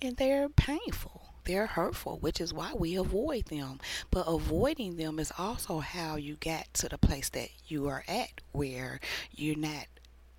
And 0.01 0.15
they're 0.15 0.50
painful 0.50 1.21
they're 1.43 1.65
hurtful, 1.65 2.19
which 2.19 2.39
is 2.39 2.53
why 2.53 2.71
we 2.75 2.95
avoid 2.95 3.45
them. 3.45 3.79
But 4.11 4.25
avoiding 4.27 4.97
them 4.97 5.17
is 5.17 5.31
also 5.39 5.79
how 5.79 6.15
you 6.15 6.35
get 6.35 6.71
to 6.75 6.88
the 6.88 7.00
place 7.00 7.29
that 7.29 7.50
you 7.67 7.88
are 7.88 8.03
at, 8.07 8.41
where 8.51 9.00
you're 9.35 9.57
not 9.57 9.88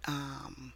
um, 0.07 0.73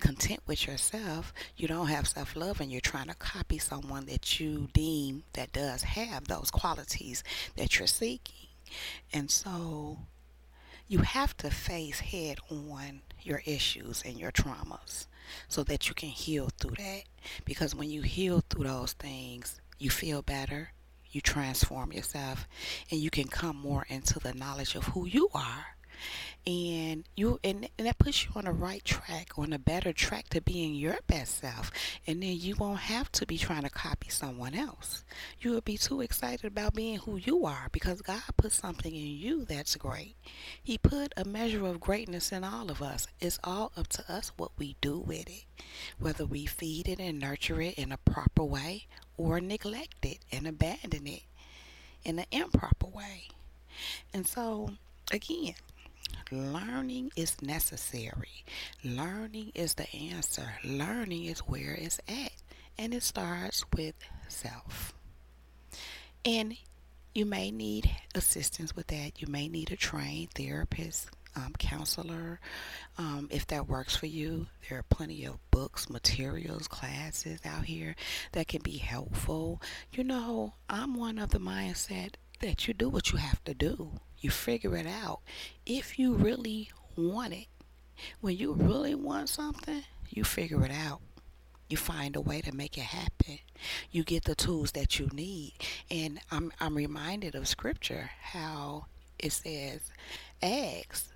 content 0.00 0.40
with 0.46 0.66
yourself, 0.66 1.32
you 1.56 1.68
don't 1.68 1.88
have 1.88 2.08
self 2.08 2.36
love, 2.36 2.60
and 2.60 2.70
you're 2.70 2.80
trying 2.80 3.08
to 3.08 3.14
copy 3.14 3.58
someone 3.58 4.06
that 4.06 4.40
you 4.40 4.68
deem 4.72 5.24
that 5.34 5.52
does 5.52 5.82
have 5.82 6.28
those 6.28 6.50
qualities 6.50 7.24
that 7.56 7.78
you're 7.78 7.86
seeking. 7.86 8.48
And 9.12 9.30
so 9.30 9.98
you 10.86 11.00
have 11.00 11.36
to 11.38 11.50
face 11.50 12.00
head 12.00 12.38
on 12.50 13.02
your 13.22 13.42
issues 13.44 14.02
and 14.04 14.18
your 14.18 14.32
traumas 14.32 15.06
so 15.48 15.62
that 15.64 15.88
you 15.88 15.94
can 15.94 16.08
heal 16.08 16.50
through 16.58 16.76
that. 16.76 17.02
Because 17.44 17.74
when 17.74 17.90
you 17.90 18.02
heal 18.02 18.42
through 18.48 18.64
those 18.64 18.92
things, 18.94 19.60
you 19.78 19.90
feel 19.90 20.22
better, 20.22 20.72
you 21.10 21.20
transform 21.20 21.92
yourself, 21.92 22.46
and 22.90 23.00
you 23.00 23.10
can 23.10 23.28
come 23.28 23.56
more 23.56 23.86
into 23.88 24.18
the 24.18 24.34
knowledge 24.34 24.74
of 24.74 24.84
who 24.84 25.06
you 25.06 25.28
are 25.34 25.77
and 26.46 27.04
you 27.16 27.38
and, 27.44 27.68
and 27.78 27.86
that 27.86 27.98
puts 27.98 28.24
you 28.24 28.30
on 28.36 28.44
the 28.44 28.52
right 28.52 28.84
track 28.84 29.32
on 29.36 29.52
a 29.52 29.58
better 29.58 29.92
track 29.92 30.28
to 30.30 30.40
being 30.40 30.74
your 30.74 30.98
best 31.06 31.40
self. 31.40 31.70
And 32.06 32.22
then 32.22 32.36
you 32.38 32.56
won't 32.56 32.80
have 32.80 33.10
to 33.12 33.26
be 33.26 33.38
trying 33.38 33.62
to 33.62 33.70
copy 33.70 34.08
someone 34.08 34.54
else. 34.54 35.04
You 35.40 35.52
will 35.52 35.60
be 35.60 35.76
too 35.76 36.00
excited 36.00 36.44
about 36.46 36.74
being 36.74 36.98
who 36.98 37.16
you 37.16 37.44
are 37.44 37.68
because 37.72 38.02
god 38.02 38.22
put 38.36 38.52
something 38.52 38.94
in 38.94 39.06
you 39.06 39.44
that's 39.44 39.76
great. 39.76 40.16
He 40.62 40.78
put 40.78 41.12
a 41.16 41.24
measure 41.24 41.66
of 41.66 41.80
greatness 41.80 42.32
in 42.32 42.44
all 42.44 42.70
of 42.70 42.82
us. 42.82 43.06
It's 43.20 43.38
all 43.44 43.72
up 43.76 43.88
to 43.88 44.12
us 44.12 44.32
what 44.36 44.52
we 44.58 44.76
do 44.80 44.98
with 44.98 45.28
it 45.28 45.44
whether 45.98 46.24
we 46.24 46.46
feed 46.46 46.88
it 46.88 46.98
and 46.98 47.18
nurture 47.18 47.60
it 47.60 47.74
in 47.74 47.92
a 47.92 47.96
proper 47.98 48.44
way 48.44 48.86
or 49.16 49.40
neglect 49.40 50.04
it 50.04 50.18
and 50.32 50.46
abandon 50.46 51.06
it 51.06 51.22
in 52.04 52.18
an 52.18 52.26
improper 52.30 52.86
way. 52.86 53.28
And 54.12 54.26
so 54.26 54.70
again 55.12 55.54
Learning 56.30 57.10
is 57.16 57.40
necessary. 57.40 58.44
Learning 58.84 59.50
is 59.54 59.74
the 59.74 59.90
answer. 59.94 60.54
Learning 60.64 61.24
is 61.24 61.40
where 61.40 61.74
it's 61.74 62.00
at. 62.08 62.32
And 62.78 62.94
it 62.94 63.02
starts 63.02 63.64
with 63.74 63.94
self. 64.28 64.92
And 66.24 66.56
you 67.14 67.24
may 67.24 67.50
need 67.50 67.90
assistance 68.14 68.76
with 68.76 68.88
that. 68.88 69.20
You 69.20 69.28
may 69.28 69.48
need 69.48 69.72
a 69.72 69.76
trained 69.76 70.30
therapist, 70.32 71.08
um, 71.34 71.54
counselor, 71.58 72.40
um, 72.98 73.28
if 73.32 73.46
that 73.48 73.68
works 73.68 73.96
for 73.96 74.06
you. 74.06 74.46
There 74.68 74.78
are 74.78 74.84
plenty 74.84 75.24
of 75.24 75.38
books, 75.50 75.88
materials, 75.88 76.68
classes 76.68 77.40
out 77.44 77.64
here 77.64 77.96
that 78.32 78.48
can 78.48 78.62
be 78.62 78.76
helpful. 78.76 79.60
You 79.92 80.04
know, 80.04 80.54
I'm 80.68 80.94
one 80.94 81.18
of 81.18 81.30
the 81.30 81.40
mindset 81.40 82.14
that 82.40 82.68
you 82.68 82.74
do 82.74 82.88
what 82.88 83.12
you 83.12 83.18
have 83.18 83.42
to 83.44 83.54
do. 83.54 83.98
You 84.20 84.30
figure 84.30 84.76
it 84.76 84.86
out. 84.86 85.20
If 85.66 85.98
you 85.98 86.14
really 86.14 86.70
want 86.96 87.32
it, 87.32 87.46
when 88.20 88.36
you 88.36 88.52
really 88.52 88.94
want 88.94 89.28
something, 89.28 89.82
you 90.08 90.24
figure 90.24 90.64
it 90.64 90.72
out. 90.72 91.00
You 91.68 91.76
find 91.76 92.16
a 92.16 92.20
way 92.20 92.40
to 92.40 92.54
make 92.54 92.78
it 92.78 92.84
happen. 92.84 93.40
You 93.90 94.02
get 94.02 94.24
the 94.24 94.34
tools 94.34 94.72
that 94.72 94.98
you 94.98 95.08
need. 95.12 95.54
And 95.90 96.18
I'm, 96.30 96.52
I'm 96.60 96.74
reminded 96.74 97.34
of 97.34 97.46
scripture 97.46 98.10
how 98.20 98.86
it 99.18 99.32
says, 99.32 99.80
ask 100.42 101.12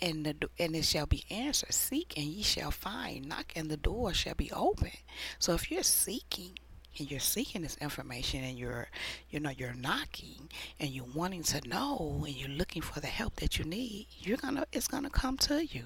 and 0.00 0.24
the 0.24 0.48
and 0.58 0.76
it 0.76 0.84
shall 0.84 1.06
be 1.06 1.24
answered. 1.30 1.72
Seek 1.72 2.16
and 2.16 2.26
ye 2.26 2.42
shall 2.42 2.70
find. 2.70 3.28
Knock 3.28 3.52
and 3.56 3.70
the 3.70 3.76
door 3.76 4.14
shall 4.14 4.34
be 4.34 4.52
open. 4.52 4.92
So 5.38 5.54
if 5.54 5.70
you're 5.70 5.82
seeking 5.82 6.58
and 6.98 7.10
you're 7.10 7.20
seeking 7.20 7.62
this 7.62 7.76
information 7.80 8.44
and 8.44 8.58
you're 8.58 8.88
you 9.30 9.40
know 9.40 9.50
you're 9.50 9.74
knocking 9.74 10.48
and 10.80 10.90
you're 10.90 11.04
wanting 11.14 11.42
to 11.42 11.66
know 11.68 12.22
and 12.26 12.34
you're 12.34 12.48
looking 12.48 12.82
for 12.82 13.00
the 13.00 13.06
help 13.06 13.36
that 13.36 13.58
you 13.58 13.64
need 13.64 14.06
you're 14.20 14.36
gonna 14.36 14.64
it's 14.72 14.88
gonna 14.88 15.10
come 15.10 15.36
to 15.36 15.64
you. 15.64 15.84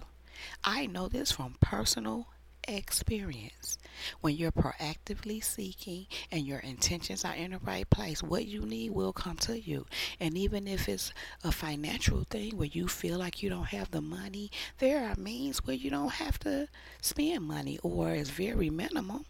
I 0.65 0.87
know 0.87 1.09
this 1.09 1.31
from 1.33 1.57
personal 1.61 2.27
experience. 2.67 3.79
When 4.21 4.37
you're 4.37 4.53
proactively 4.53 5.43
seeking 5.43 6.07
and 6.31 6.47
your 6.47 6.61
intentions 6.61 7.25
are 7.25 7.35
in 7.35 7.51
the 7.53 7.59
right 7.59 7.89
place 7.91 8.23
what 8.23 8.47
you 8.47 8.63
need 8.63 8.91
will 8.91 9.13
come 9.13 9.37
to 9.39 9.61
you. 9.61 9.87
And 10.21 10.37
even 10.37 10.67
if 10.69 10.89
it's 10.89 11.13
a 11.45 11.53
financial 11.53 12.25
thing 12.31 12.57
where 12.57 12.69
you 12.69 12.89
feel 12.89 13.19
like 13.19 13.43
you 13.43 13.51
don't 13.51 13.67
have 13.67 13.91
the 13.91 14.01
money 14.01 14.51
there 14.79 15.09
are 15.09 15.17
means 15.17 15.65
where 15.65 15.77
you 15.77 15.91
don't 15.91 16.13
have 16.13 16.39
to 16.41 16.69
spend 17.01 17.45
money 17.45 17.79
or 17.83 18.11
it's 18.11 18.31
very 18.31 18.71
minimal 18.71 19.25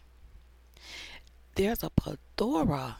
there's 1.55 1.83
a 1.83 1.89
plethora 1.89 2.97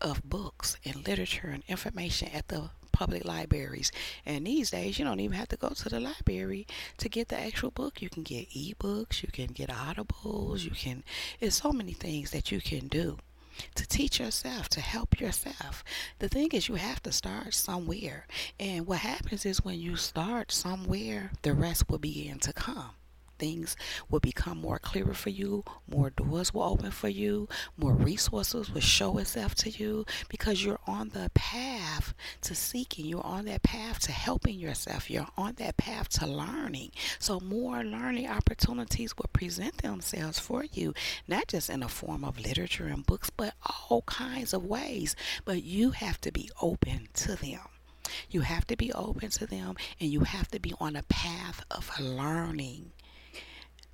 of 0.00 0.28
books 0.28 0.76
and 0.84 1.06
literature 1.06 1.48
and 1.48 1.62
information 1.68 2.28
at 2.34 2.48
the 2.48 2.70
public 2.92 3.24
libraries. 3.24 3.92
And 4.24 4.46
these 4.46 4.70
days, 4.70 4.98
you 4.98 5.04
don't 5.04 5.20
even 5.20 5.36
have 5.36 5.48
to 5.48 5.56
go 5.56 5.68
to 5.68 5.88
the 5.88 6.00
library 6.00 6.66
to 6.98 7.08
get 7.08 7.28
the 7.28 7.38
actual 7.38 7.70
book. 7.70 8.00
You 8.00 8.08
can 8.08 8.22
get 8.22 8.50
ebooks, 8.50 9.22
you 9.22 9.28
can 9.30 9.48
get 9.48 9.68
audibles, 9.68 10.64
you 10.64 10.70
can, 10.70 11.04
it's 11.40 11.56
so 11.56 11.72
many 11.72 11.92
things 11.92 12.30
that 12.30 12.50
you 12.50 12.60
can 12.60 12.88
do 12.88 13.18
to 13.74 13.86
teach 13.86 14.18
yourself, 14.18 14.68
to 14.70 14.80
help 14.80 15.20
yourself. 15.20 15.84
The 16.18 16.28
thing 16.28 16.48
is, 16.52 16.68
you 16.68 16.74
have 16.74 17.02
to 17.04 17.12
start 17.12 17.54
somewhere. 17.54 18.26
And 18.58 18.86
what 18.86 18.98
happens 18.98 19.46
is 19.46 19.64
when 19.64 19.78
you 19.78 19.96
start 19.96 20.50
somewhere, 20.52 21.32
the 21.42 21.54
rest 21.54 21.88
will 21.88 21.98
begin 21.98 22.38
to 22.40 22.52
come 22.52 22.90
things 23.38 23.76
will 24.10 24.20
become 24.20 24.58
more 24.58 24.78
clearer 24.78 25.14
for 25.14 25.30
you, 25.30 25.64
more 25.88 26.10
doors 26.10 26.52
will 26.52 26.62
open 26.62 26.90
for 26.90 27.08
you, 27.08 27.48
more 27.76 27.92
resources 27.94 28.70
will 28.70 28.80
show 28.80 29.18
itself 29.18 29.54
to 29.56 29.70
you 29.70 30.04
because 30.28 30.64
you're 30.64 30.80
on 30.86 31.10
the 31.10 31.30
path 31.34 32.14
to 32.42 32.54
seeking, 32.54 33.06
you're 33.06 33.24
on 33.24 33.44
that 33.46 33.62
path 33.62 34.00
to 34.00 34.12
helping 34.12 34.58
yourself, 34.58 35.10
you're 35.10 35.28
on 35.36 35.54
that 35.54 35.76
path 35.76 36.08
to 36.08 36.26
learning. 36.26 36.90
So, 37.18 37.40
more 37.40 37.84
learning 37.84 38.28
opportunities 38.28 39.16
will 39.16 39.30
present 39.32 39.78
themselves 39.78 40.38
for 40.38 40.64
you, 40.64 40.94
not 41.28 41.48
just 41.48 41.70
in 41.70 41.80
the 41.80 41.88
form 41.88 42.24
of 42.24 42.38
literature 42.38 42.86
and 42.86 43.04
books, 43.04 43.30
but 43.30 43.54
all 43.88 44.02
kinds 44.02 44.52
of 44.52 44.64
ways. 44.64 45.16
But 45.44 45.62
you 45.62 45.90
have 45.90 46.20
to 46.22 46.32
be 46.32 46.50
open 46.60 47.08
to 47.14 47.36
them. 47.36 47.60
You 48.30 48.42
have 48.42 48.66
to 48.68 48.76
be 48.76 48.92
open 48.92 49.30
to 49.30 49.46
them 49.46 49.76
and 50.00 50.10
you 50.10 50.20
have 50.20 50.48
to 50.52 50.60
be 50.60 50.72
on 50.80 50.96
a 50.96 51.02
path 51.04 51.64
of 51.70 51.90
learning 51.98 52.92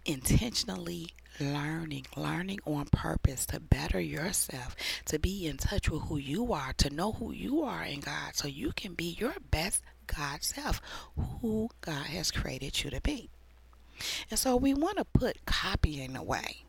intentionally 0.04 1.08
learning, 1.40 2.06
learning 2.16 2.58
on 2.66 2.86
purpose 2.86 3.46
to 3.46 3.60
better 3.60 4.00
yourself, 4.00 4.76
to 5.06 5.18
be 5.18 5.46
in 5.46 5.56
touch 5.56 5.90
with 5.90 6.02
who 6.02 6.16
you 6.18 6.52
are, 6.52 6.72
to 6.74 6.90
know 6.90 7.12
who 7.12 7.32
you 7.32 7.62
are 7.62 7.84
in 7.84 8.00
God, 8.00 8.34
so 8.34 8.48
you 8.48 8.72
can 8.72 8.94
be 8.94 9.16
your 9.18 9.34
best 9.50 9.82
God 10.06 10.42
self, 10.42 10.80
who 11.40 11.70
God 11.80 12.06
has 12.06 12.30
created 12.30 12.82
you 12.82 12.90
to 12.90 13.00
be. 13.00 13.30
And 14.30 14.38
so 14.38 14.56
we 14.56 14.74
want 14.74 14.98
to 14.98 15.04
put 15.04 15.44
copying 15.46 16.16
away 16.16 16.64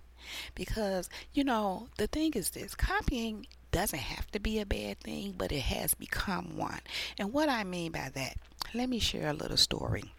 because, 0.55 1.09
you 1.33 1.43
know, 1.43 1.87
the 1.97 2.07
thing 2.07 2.33
is 2.33 2.51
this 2.51 2.75
copying 2.75 3.47
doesn't 3.71 3.99
have 3.99 4.29
to 4.31 4.39
be 4.39 4.59
a 4.59 4.65
bad 4.65 4.99
thing, 4.99 5.33
but 5.37 5.51
it 5.51 5.61
has 5.61 5.93
become 5.95 6.57
one. 6.57 6.81
And 7.17 7.33
what 7.33 7.49
I 7.49 7.63
mean 7.63 7.91
by 7.91 8.11
that, 8.13 8.37
let 8.73 8.87
me 8.87 8.99
share 8.99 9.29
a 9.29 9.33
little 9.33 9.57
story. 9.57 10.13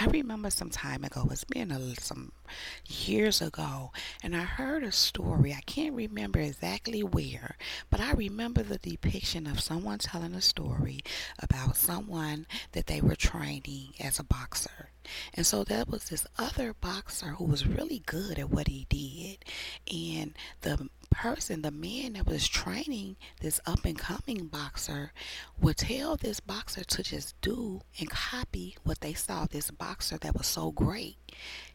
I 0.00 0.06
remember 0.06 0.48
some 0.48 0.70
time 0.70 1.04
ago, 1.04 1.28
it's 1.30 1.44
been 1.44 1.70
a, 1.70 1.94
some 2.00 2.32
years 2.86 3.42
ago, 3.42 3.92
and 4.22 4.34
I 4.34 4.44
heard 4.44 4.82
a 4.82 4.92
story. 4.92 5.52
I 5.52 5.60
can't 5.60 5.94
remember 5.94 6.40
exactly 6.40 7.02
where, 7.02 7.58
but 7.90 8.00
I 8.00 8.12
remember 8.12 8.62
the 8.62 8.78
depiction 8.78 9.46
of 9.46 9.60
someone 9.60 9.98
telling 9.98 10.34
a 10.34 10.40
story 10.40 11.00
about 11.38 11.76
someone 11.76 12.46
that 12.72 12.86
they 12.86 13.02
were 13.02 13.14
training 13.14 13.92
as 14.00 14.18
a 14.18 14.24
boxer. 14.24 14.88
And 15.34 15.44
so 15.44 15.64
there 15.64 15.84
was 15.86 16.08
this 16.08 16.26
other 16.38 16.72
boxer 16.72 17.32
who 17.32 17.44
was 17.44 17.66
really 17.66 18.02
good 18.06 18.38
at 18.38 18.48
what 18.48 18.68
he 18.68 18.86
did. 18.88 19.44
And 19.94 20.32
the 20.62 20.88
person, 21.20 21.60
the 21.60 21.70
man 21.70 22.14
that 22.14 22.26
was 22.26 22.48
training 22.48 23.14
this 23.42 23.60
up 23.66 23.84
and 23.84 23.98
coming 23.98 24.46
boxer, 24.46 25.12
would 25.60 25.76
tell 25.76 26.16
this 26.16 26.40
boxer 26.40 26.82
to 26.82 27.02
just 27.02 27.38
do 27.42 27.82
and 27.98 28.08
copy 28.08 28.74
what 28.84 29.00
they 29.00 29.12
saw 29.12 29.44
this 29.44 29.70
boxer 29.70 30.16
that 30.16 30.34
was 30.34 30.46
so 30.46 30.70
great. 30.70 31.18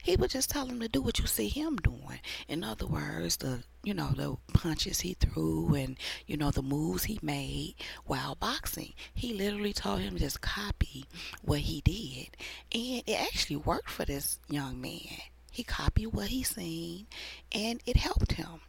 He 0.03 0.15
would 0.15 0.31
just 0.31 0.49
tell 0.49 0.65
him 0.65 0.79
to 0.79 0.87
do 0.87 0.99
what 0.99 1.19
you 1.19 1.27
see 1.27 1.47
him 1.47 1.75
doing. 1.75 2.21
In 2.47 2.63
other 2.63 2.87
words, 2.87 3.37
the 3.37 3.63
you 3.83 3.93
know, 3.93 4.09
the 4.15 4.35
punches 4.53 5.01
he 5.01 5.13
threw 5.13 5.75
and, 5.75 5.95
you 6.25 6.37
know, 6.37 6.49
the 6.49 6.63
moves 6.63 7.03
he 7.03 7.19
made 7.21 7.75
while 8.05 8.33
boxing. 8.33 8.93
He 9.13 9.31
literally 9.31 9.73
told 9.73 9.99
him 9.99 10.15
to 10.15 10.19
just 10.21 10.41
copy 10.41 11.05
what 11.43 11.59
he 11.59 11.81
did. 11.81 12.35
And 12.73 13.03
it 13.05 13.21
actually 13.21 13.57
worked 13.57 13.91
for 13.91 14.05
this 14.05 14.39
young 14.49 14.81
man. 14.81 15.19
He 15.51 15.63
copied 15.63 16.07
what 16.07 16.29
he 16.29 16.41
seen 16.41 17.05
and 17.51 17.79
it 17.85 17.97
helped 17.97 18.31
him. 18.31 18.61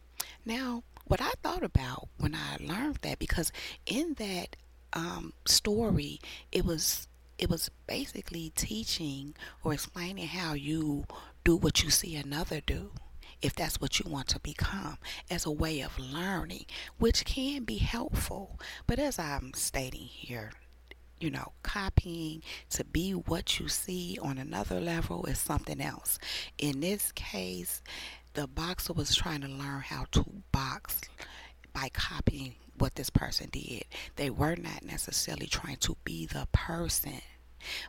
Now, 0.47 0.83
what 1.07 1.19
I 1.19 1.31
thought 1.43 1.61
about 1.61 2.07
when 2.19 2.33
I 2.33 2.55
learned 2.61 2.99
that, 3.01 3.19
because 3.19 3.51
in 3.85 4.13
that 4.13 4.55
um, 4.93 5.33
story, 5.45 6.21
it 6.53 6.63
was 6.63 7.09
it 7.37 7.49
was 7.49 7.69
basically 7.85 8.53
teaching 8.55 9.35
or 9.61 9.73
explaining 9.73 10.27
how 10.27 10.53
you 10.53 11.05
do 11.43 11.57
what 11.57 11.83
you 11.83 11.89
see 11.89 12.15
another 12.15 12.61
do 12.65 12.91
if 13.41 13.53
that's 13.55 13.81
what 13.81 13.99
you 13.99 14.09
want 14.09 14.29
to 14.29 14.39
become 14.39 14.97
as 15.29 15.45
a 15.45 15.51
way 15.51 15.81
of 15.81 15.99
learning, 15.99 16.65
which 16.97 17.25
can 17.25 17.65
be 17.65 17.77
helpful. 17.77 18.57
But 18.87 18.99
as 18.99 19.19
I'm 19.19 19.51
stating 19.53 19.99
here, 20.05 20.51
you 21.19 21.29
know, 21.29 21.51
copying 21.61 22.41
to 22.69 22.85
be 22.85 23.11
what 23.11 23.59
you 23.59 23.67
see 23.67 24.17
on 24.21 24.37
another 24.37 24.79
level 24.79 25.25
is 25.25 25.39
something 25.39 25.81
else. 25.81 26.17
In 26.57 26.79
this 26.79 27.11
case, 27.11 27.81
the 28.37 28.47
boxer 28.47 28.93
was 28.93 29.15
trying 29.15 29.41
to 29.41 29.47
learn 29.47 29.81
how 29.81 30.05
to 30.11 30.23
box 30.51 31.01
by 31.73 31.89
copying 31.91 32.53
what 32.77 32.93
this 32.93 33.09
person 33.09 33.49
did. 33.49 33.83
They 34.15 34.29
were 34.29 34.55
not 34.55 34.85
necessarily 34.85 35.47
trying 35.47 35.77
to 35.77 35.97
be 36.03 36.27
the 36.27 36.47
person. 36.51 37.19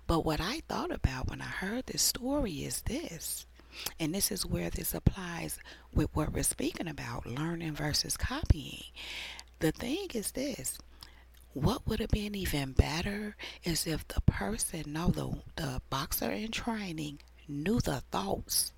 But 0.07 0.25
what 0.25 0.41
I 0.41 0.63
thought 0.67 0.91
about 0.91 1.29
when 1.29 1.43
I 1.43 1.45
heard 1.45 1.85
this 1.85 2.01
story 2.01 2.65
is 2.65 2.81
this 2.81 3.47
and 4.01 4.15
this 4.15 4.33
is 4.33 4.47
where 4.47 4.71
this 4.71 4.95
applies 4.95 5.59
with 5.93 6.09
what 6.15 6.33
we're 6.33 6.43
speaking 6.43 6.89
about 6.89 7.27
learning 7.27 7.75
versus 7.75 8.17
copying. 8.17 8.85
The 9.59 9.71
thing 9.71 10.07
is 10.15 10.31
this 10.31 10.79
what 11.53 11.87
would 11.87 12.01
have 12.01 12.09
been 12.09 12.35
even 12.35 12.73
better 12.73 13.37
is 13.65 13.87
if 13.87 14.09
the 14.09 14.23
person, 14.23 14.95
no, 14.95 15.09
the, 15.09 15.31
the 15.63 15.83
boxer 15.91 16.31
in 16.31 16.53
training, 16.53 17.19
knew 17.47 17.81
the 17.81 18.01
thoughts 18.11 18.73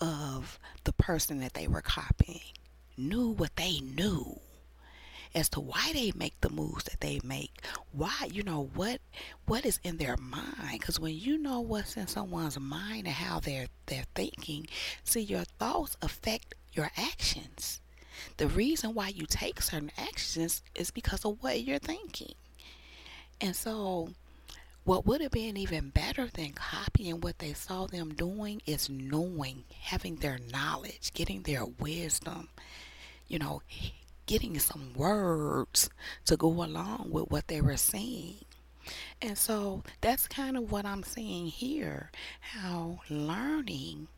of 0.00 0.58
the 0.84 0.92
person 0.92 1.40
that 1.40 1.54
they 1.54 1.66
were 1.66 1.80
copying, 1.80 2.40
knew 2.96 3.28
what 3.30 3.56
they 3.56 3.80
knew 3.80 4.40
as 5.34 5.48
to 5.50 5.60
why 5.60 5.90
they 5.92 6.12
make 6.14 6.40
the 6.40 6.50
moves 6.50 6.84
that 6.84 7.00
they 7.00 7.20
make. 7.22 7.62
Why, 7.92 8.28
you 8.32 8.42
know, 8.42 8.70
what 8.74 9.00
what 9.46 9.64
is 9.66 9.80
in 9.82 9.98
their 9.98 10.16
mind? 10.16 10.72
Because 10.72 10.98
when 10.98 11.16
you 11.16 11.38
know 11.38 11.60
what's 11.60 11.96
in 11.96 12.06
someone's 12.06 12.58
mind 12.58 13.06
and 13.06 13.14
how 13.14 13.40
they're 13.40 13.68
they're 13.86 14.06
thinking, 14.14 14.66
see, 15.04 15.20
your 15.20 15.44
thoughts 15.58 15.96
affect 16.02 16.54
your 16.72 16.90
actions. 16.96 17.80
The 18.36 18.48
reason 18.48 18.94
why 18.94 19.08
you 19.08 19.26
take 19.26 19.62
certain 19.62 19.92
actions 19.96 20.62
is 20.74 20.90
because 20.90 21.24
of 21.24 21.42
what 21.42 21.62
you're 21.62 21.78
thinking. 21.78 22.34
And 23.40 23.54
so, 23.54 24.10
what 24.88 25.04
would 25.04 25.20
have 25.20 25.32
been 25.32 25.58
even 25.58 25.90
better 25.90 26.28
than 26.32 26.50
copying 26.52 27.20
what 27.20 27.40
they 27.40 27.52
saw 27.52 27.84
them 27.84 28.14
doing 28.14 28.62
is 28.64 28.88
knowing, 28.88 29.62
having 29.82 30.16
their 30.16 30.38
knowledge, 30.50 31.12
getting 31.12 31.42
their 31.42 31.66
wisdom, 31.66 32.48
you 33.26 33.38
know, 33.38 33.60
getting 34.24 34.58
some 34.58 34.94
words 34.94 35.90
to 36.24 36.38
go 36.38 36.48
along 36.48 37.06
with 37.10 37.30
what 37.30 37.48
they 37.48 37.60
were 37.60 37.76
saying. 37.76 38.36
And 39.20 39.36
so 39.36 39.82
that's 40.00 40.26
kind 40.26 40.56
of 40.56 40.72
what 40.72 40.86
I'm 40.86 41.02
seeing 41.02 41.48
here 41.48 42.10
how 42.40 43.00
learning 43.10 44.08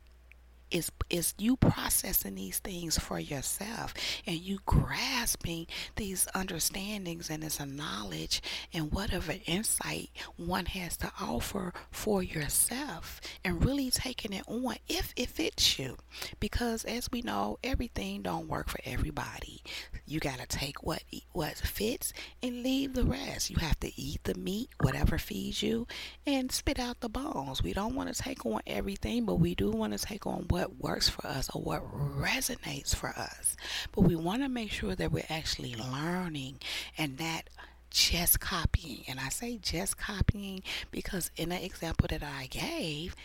is 0.71 0.91
is 1.09 1.35
you 1.39 1.57
processing 1.57 2.35
these 2.35 2.59
things 2.59 2.99
for 2.99 3.19
yourself 3.19 3.95
and 4.27 4.37
you 4.37 4.59
grasping 4.67 5.67
these 5.97 6.27
understandings 6.35 7.31
and 7.31 7.43
this 7.43 7.61
knowledge 7.65 8.43
and 8.73 8.93
whatever 8.93 9.35
insight 9.47 10.11
one 10.37 10.67
has 10.67 10.97
to 10.97 11.11
offer 11.21 11.73
for 11.91 12.23
yourself 12.23 13.21
and 13.45 13.65
really 13.65 13.91
taking 13.91 14.33
it 14.33 14.45
on 14.47 14.77
if 14.89 15.13
it 15.17 15.29
fits 15.29 15.79
you. 15.79 15.97
Because 16.39 16.85
as 16.85 17.11
we 17.11 17.23
know 17.23 17.59
everything 17.65 18.23
don't 18.23 18.49
work 18.49 18.69
for 18.69 18.81
everybody 18.85 19.63
you 20.11 20.21
got 20.21 20.39
to 20.39 20.47
take 20.47 20.83
what 20.83 21.03
what 21.33 21.57
fits 21.57 22.13
and 22.43 22.63
leave 22.63 22.95
the 22.95 23.05
rest 23.05 23.51
you 23.51 23.57
have 23.57 23.79
to 23.81 24.01
eat 24.01 24.23
the 24.25 24.35
meat 24.35 24.69
whatever 24.81 25.19
feeds 25.19 25.63
you 25.63 25.87
and 26.27 26.51
spit 26.53 26.79
out 26.79 27.01
the 27.01 27.09
bones 27.09 27.63
we 27.63 27.73
don't 27.73 27.95
want 27.95 28.13
to 28.13 28.23
take 28.23 28.45
on 28.45 28.61
everything 28.67 29.25
but 29.25 29.37
we 29.37 29.55
do 29.55 29.71
want 29.71 29.93
to 29.93 29.99
take 29.99 30.27
on 30.27 30.45
what 30.49 30.81
works 30.81 31.09
for 31.09 31.27
us 31.27 31.51
or 31.55 31.63
what 31.63 31.83
resonates 32.21 32.95
for 32.95 33.11
us. 33.11 33.57
But 33.93 34.03
we 34.03 34.17
want 34.17 34.43
to 34.43 34.49
make 34.49 34.71
sure 34.71 34.95
that 34.95 35.13
we're 35.13 35.25
actually 35.29 35.75
learning 35.75 36.61
and 36.99 37.19
that 37.19 37.49
just 37.91 38.41
copying. 38.41 39.05
And 39.09 39.19
I 39.19 39.29
say 39.29 39.59
just 39.61 39.97
copying 39.97 40.63
because 40.91 41.31
in 41.37 41.49
the 41.51 41.65
example 41.65 42.09
that 42.11 42.23
I 42.23 42.47
gave, 42.47 43.17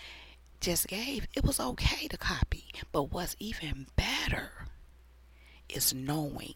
just 0.59 0.87
gave, 0.87 1.27
it 1.35 1.43
was 1.43 1.59
okay 1.59 2.07
to 2.07 2.17
copy. 2.17 2.65
But 2.91 3.11
what's 3.11 3.35
even 3.39 3.87
better 3.95 4.51
is 5.69 5.93
knowing. 5.93 6.55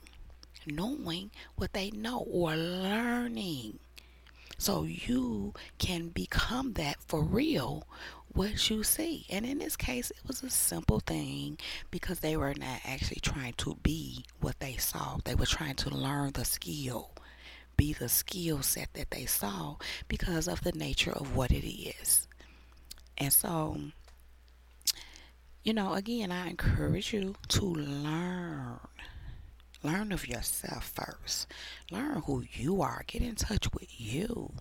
Knowing 0.69 1.31
what 1.55 1.73
they 1.73 1.91
know 1.91 2.19
or 2.29 2.55
learning. 2.55 3.79
So 4.57 4.83
you 4.83 5.53
can 5.77 6.09
become 6.09 6.73
that 6.73 6.97
for 7.07 7.23
real 7.23 7.87
what 8.33 8.69
you 8.69 8.83
see. 8.83 9.25
And 9.29 9.45
in 9.45 9.59
this 9.59 9.75
case, 9.75 10.11
it 10.11 10.27
was 10.27 10.43
a 10.43 10.49
simple 10.49 10.99
thing 10.99 11.57
because 11.91 12.19
they 12.19 12.37
were 12.37 12.53
not 12.53 12.81
actually 12.85 13.21
trying 13.21 13.53
to 13.57 13.77
be 13.81 14.25
what 14.41 14.59
they 14.59 14.75
saw. 14.75 15.17
They 15.23 15.35
were 15.35 15.45
trying 15.45 15.75
to 15.75 15.89
learn 15.89 16.31
the 16.33 16.45
skill, 16.45 17.11
be 17.77 17.93
the 17.93 18.09
skill 18.09 18.61
set 18.61 18.93
that 18.93 19.11
they 19.11 19.25
saw 19.25 19.77
because 20.07 20.47
of 20.47 20.61
the 20.63 20.73
nature 20.73 21.11
of 21.13 21.35
what 21.35 21.51
it 21.51 21.65
is. 21.67 22.27
And 23.17 23.33
so, 23.33 23.77
you 25.63 25.73
know, 25.73 25.93
again, 25.93 26.31
I 26.31 26.49
encourage 26.49 27.13
you 27.13 27.35
to 27.49 27.65
learn. 27.65 28.79
Learn 29.81 30.11
of 30.11 30.27
yourself 30.27 30.89
first. 30.89 31.47
Learn 31.89 32.21
who 32.25 32.43
you 32.51 32.81
are. 32.81 33.03
Get 33.07 33.21
in 33.21 33.35
touch 33.35 33.71
with 33.73 33.99
you 33.99 34.53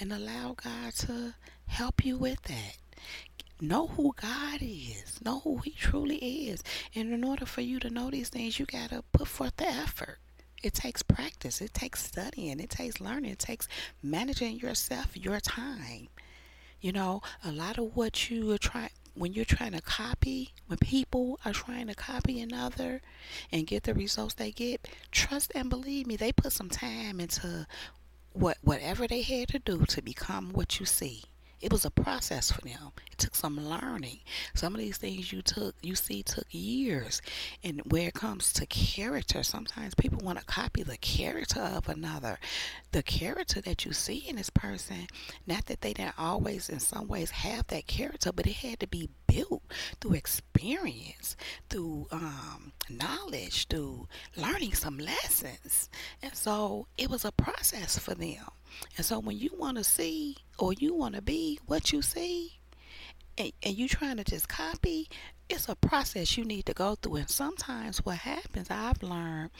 and 0.00 0.12
allow 0.12 0.54
God 0.62 0.94
to 0.96 1.34
help 1.66 2.04
you 2.04 2.16
with 2.18 2.42
that. 2.42 2.76
Know 3.60 3.86
who 3.86 4.14
God 4.20 4.58
is. 4.60 5.20
Know 5.24 5.40
who 5.40 5.58
He 5.58 5.70
truly 5.70 6.16
is. 6.48 6.62
And 6.94 7.12
in 7.12 7.22
order 7.22 7.46
for 7.46 7.60
you 7.60 7.78
to 7.80 7.90
know 7.90 8.10
these 8.10 8.28
things, 8.28 8.58
you 8.58 8.66
got 8.66 8.90
to 8.90 9.04
put 9.12 9.28
forth 9.28 9.56
the 9.56 9.68
effort. 9.68 10.18
It 10.62 10.74
takes 10.74 11.02
practice. 11.02 11.60
It 11.60 11.72
takes 11.72 12.02
studying. 12.04 12.58
It 12.58 12.70
takes 12.70 13.00
learning. 13.00 13.30
It 13.30 13.38
takes 13.38 13.68
managing 14.02 14.58
yourself, 14.58 15.16
your 15.16 15.38
time. 15.38 16.08
You 16.80 16.92
know, 16.92 17.22
a 17.44 17.52
lot 17.52 17.78
of 17.78 17.94
what 17.96 18.28
you 18.28 18.50
are 18.50 18.58
trying, 18.58 18.90
when 19.14 19.32
you're 19.32 19.44
trying 19.44 19.72
to 19.72 19.80
copy, 19.80 20.52
when 20.66 20.78
people 20.78 21.38
are 21.44 21.52
trying 21.52 21.86
to 21.86 21.94
copy 21.94 22.40
another 22.40 23.00
and 23.52 23.66
get 23.66 23.84
the 23.84 23.94
results 23.94 24.34
they 24.34 24.50
get, 24.50 24.88
trust 25.12 25.52
and 25.54 25.70
believe 25.70 26.06
me, 26.06 26.16
they 26.16 26.32
put 26.32 26.52
some 26.52 26.68
time 26.68 27.20
into 27.20 27.66
what 28.32 28.58
whatever 28.62 29.06
they 29.06 29.22
had 29.22 29.48
to 29.48 29.58
do 29.58 29.84
to 29.86 30.02
become 30.02 30.52
what 30.52 30.80
you 30.80 30.86
see. 30.86 31.22
It 31.64 31.72
was 31.72 31.86
a 31.86 31.90
process 31.90 32.52
for 32.52 32.60
them. 32.60 32.92
It 33.10 33.16
took 33.16 33.34
some 33.34 33.58
learning. 33.58 34.18
Some 34.54 34.74
of 34.74 34.80
these 34.80 34.98
things 34.98 35.32
you 35.32 35.40
took, 35.40 35.74
you 35.80 35.94
see, 35.94 36.22
took 36.22 36.44
years. 36.50 37.22
And 37.62 37.80
where 37.86 38.08
it 38.08 38.12
comes 38.12 38.52
to 38.52 38.66
character, 38.66 39.42
sometimes 39.42 39.94
people 39.94 40.18
want 40.22 40.38
to 40.38 40.44
copy 40.44 40.82
the 40.82 40.98
character 40.98 41.62
of 41.62 41.88
another. 41.88 42.38
The 42.92 43.02
character 43.02 43.62
that 43.62 43.86
you 43.86 43.94
see 43.94 44.18
in 44.28 44.36
this 44.36 44.50
person, 44.50 45.06
not 45.46 45.64
that 45.64 45.80
they 45.80 45.94
didn't 45.94 46.18
always, 46.18 46.68
in 46.68 46.80
some 46.80 47.08
ways, 47.08 47.30
have 47.30 47.66
that 47.68 47.86
character, 47.86 48.30
but 48.30 48.46
it 48.46 48.56
had 48.56 48.80
to 48.80 48.86
be 48.86 49.08
built 49.26 49.62
through 50.02 50.12
experience, 50.16 51.34
through 51.70 52.08
um, 52.12 52.72
knowledge, 52.90 53.68
through 53.68 54.06
learning 54.36 54.74
some 54.74 54.98
lessons. 54.98 55.88
And 56.22 56.34
so 56.34 56.88
it 56.98 57.08
was 57.08 57.24
a 57.24 57.32
process 57.32 57.98
for 57.98 58.14
them. 58.14 58.44
And 58.96 59.04
so 59.04 59.18
when 59.18 59.38
you 59.38 59.50
want 59.56 59.78
to 59.78 59.84
see 59.84 60.36
or 60.58 60.72
you 60.72 60.94
want 60.94 61.14
to 61.14 61.22
be 61.22 61.58
what 61.66 61.92
you 61.92 62.02
see 62.02 62.58
and, 63.36 63.52
and 63.62 63.76
you 63.76 63.88
trying 63.88 64.16
to 64.18 64.24
just 64.24 64.48
copy, 64.48 65.08
it's 65.48 65.68
a 65.68 65.76
process 65.76 66.38
you 66.38 66.44
need 66.44 66.66
to 66.66 66.72
go 66.72 66.94
through. 66.94 67.16
And 67.16 67.30
sometimes 67.30 67.98
what 67.98 68.16
happens, 68.16 68.68
I've 68.70 69.02
learned 69.02 69.50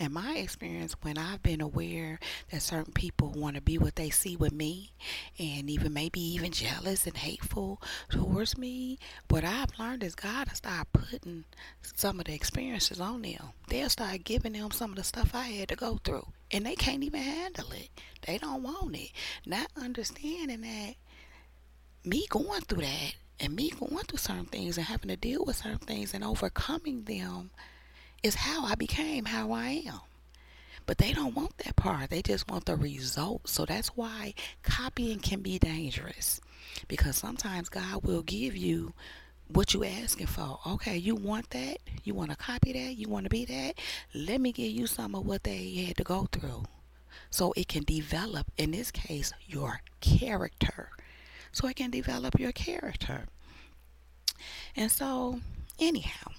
in 0.00 0.12
my 0.12 0.36
experience 0.36 0.96
when 1.02 1.18
I've 1.18 1.42
been 1.42 1.60
aware 1.60 2.18
that 2.50 2.62
certain 2.62 2.92
people 2.92 3.30
want 3.30 3.56
to 3.56 3.60
be 3.60 3.76
what 3.76 3.96
they 3.96 4.10
see 4.10 4.36
with 4.36 4.52
me 4.52 4.92
and 5.38 5.68
even 5.68 5.92
maybe 5.92 6.20
even 6.20 6.52
jealous 6.52 7.06
and 7.06 7.16
hateful 7.16 7.82
towards 8.08 8.56
me. 8.56 8.98
What 9.28 9.44
I've 9.44 9.78
learned 9.78 10.02
is 10.02 10.14
God 10.14 10.48
will 10.48 10.56
start 10.56 10.88
putting 10.92 11.44
some 11.82 12.20
of 12.20 12.26
the 12.26 12.34
experiences 12.34 13.00
on 13.00 13.22
them. 13.22 13.50
They'll 13.68 13.90
start 13.90 14.24
giving 14.24 14.52
them 14.52 14.70
some 14.70 14.90
of 14.90 14.96
the 14.96 15.04
stuff 15.04 15.34
I 15.34 15.48
had 15.48 15.68
to 15.68 15.76
go 15.76 16.00
through. 16.02 16.26
And 16.54 16.64
they 16.64 16.76
can't 16.76 17.02
even 17.02 17.20
handle 17.20 17.72
it. 17.72 17.88
They 18.24 18.38
don't 18.38 18.62
want 18.62 18.94
it. 18.94 19.10
Not 19.44 19.66
understanding 19.76 20.60
that 20.60 20.94
me 22.04 22.26
going 22.30 22.60
through 22.60 22.82
that 22.82 23.14
and 23.40 23.56
me 23.56 23.70
going 23.70 24.04
through 24.04 24.18
certain 24.18 24.44
things 24.44 24.78
and 24.78 24.86
having 24.86 25.08
to 25.08 25.16
deal 25.16 25.44
with 25.44 25.56
certain 25.56 25.78
things 25.78 26.14
and 26.14 26.22
overcoming 26.22 27.02
them 27.02 27.50
is 28.22 28.36
how 28.36 28.64
I 28.64 28.76
became 28.76 29.24
how 29.24 29.50
I 29.50 29.82
am. 29.84 29.98
But 30.86 30.98
they 30.98 31.12
don't 31.12 31.34
want 31.34 31.58
that 31.58 31.74
part. 31.74 32.10
They 32.10 32.22
just 32.22 32.48
want 32.48 32.66
the 32.66 32.76
result. 32.76 33.48
So 33.48 33.64
that's 33.66 33.88
why 33.88 34.34
copying 34.62 35.18
can 35.18 35.40
be 35.40 35.58
dangerous. 35.58 36.40
Because 36.86 37.16
sometimes 37.16 37.68
God 37.68 38.04
will 38.04 38.22
give 38.22 38.56
you 38.56 38.92
what 39.48 39.74
you 39.74 39.84
asking 39.84 40.26
for. 40.26 40.58
Okay, 40.66 40.96
you 40.96 41.14
want 41.14 41.50
that? 41.50 41.78
You 42.02 42.14
want 42.14 42.30
to 42.30 42.36
copy 42.36 42.72
that? 42.72 42.94
You 42.96 43.08
want 43.08 43.24
to 43.24 43.30
be 43.30 43.44
that? 43.44 43.74
Let 44.14 44.40
me 44.40 44.52
give 44.52 44.70
you 44.70 44.86
some 44.86 45.14
of 45.14 45.26
what 45.26 45.44
they 45.44 45.84
had 45.86 45.96
to 45.98 46.04
go 46.04 46.28
through. 46.30 46.64
So 47.30 47.52
it 47.56 47.68
can 47.68 47.84
develop, 47.84 48.46
in 48.56 48.70
this 48.70 48.90
case, 48.90 49.32
your 49.46 49.80
character. 50.00 50.90
So 51.52 51.68
it 51.68 51.76
can 51.76 51.90
develop 51.90 52.38
your 52.38 52.52
character. 52.52 53.26
And 54.76 54.90
so, 54.90 55.40
anyhow, 55.78 56.32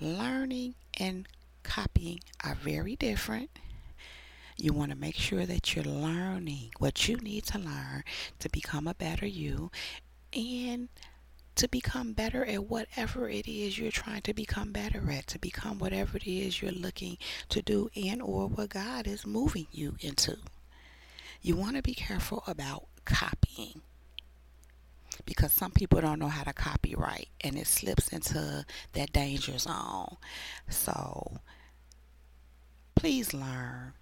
learning 0.00 0.74
and 0.98 1.26
copying 1.62 2.20
are 2.42 2.54
very 2.54 2.96
different. 2.96 3.50
You 4.56 4.72
want 4.72 4.90
to 4.90 4.96
make 4.96 5.14
sure 5.16 5.46
that 5.46 5.74
you're 5.74 5.84
learning 5.84 6.70
what 6.78 7.08
you 7.08 7.16
need 7.16 7.44
to 7.46 7.58
learn 7.58 8.04
to 8.40 8.48
become 8.50 8.86
a 8.86 8.94
better 8.94 9.26
you 9.26 9.70
and 10.34 10.88
to 11.56 11.68
become 11.68 12.12
better 12.12 12.44
at 12.44 12.64
whatever 12.64 13.28
it 13.28 13.46
is 13.46 13.78
you're 13.78 13.90
trying 13.90 14.22
to 14.22 14.32
become 14.32 14.72
better 14.72 15.10
at, 15.10 15.26
to 15.26 15.38
become 15.38 15.78
whatever 15.78 16.16
it 16.16 16.26
is 16.26 16.62
you're 16.62 16.72
looking 16.72 17.18
to 17.48 17.60
do 17.60 17.90
and 17.94 18.22
or 18.22 18.46
what 18.46 18.70
God 18.70 19.06
is 19.06 19.26
moving 19.26 19.66
you 19.70 19.96
into. 20.00 20.38
You 21.42 21.56
want 21.56 21.76
to 21.76 21.82
be 21.82 21.94
careful 21.94 22.42
about 22.46 22.86
copying 23.04 23.82
because 25.24 25.52
some 25.52 25.70
people 25.70 26.00
don't 26.00 26.18
know 26.18 26.28
how 26.28 26.44
to 26.44 26.52
copyright 26.52 27.28
and 27.42 27.58
it 27.58 27.66
slips 27.66 28.08
into 28.08 28.64
that 28.92 29.12
danger 29.12 29.58
zone. 29.58 30.16
So 30.68 31.40
please 32.94 33.34
learn 33.34 33.92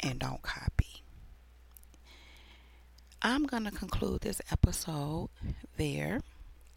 and 0.00 0.18
don't 0.18 0.42
copy. 0.42 1.02
I'm 3.22 3.46
going 3.46 3.64
to 3.64 3.70
conclude 3.70 4.20
this 4.20 4.40
episode 4.50 5.30
there, 5.76 6.20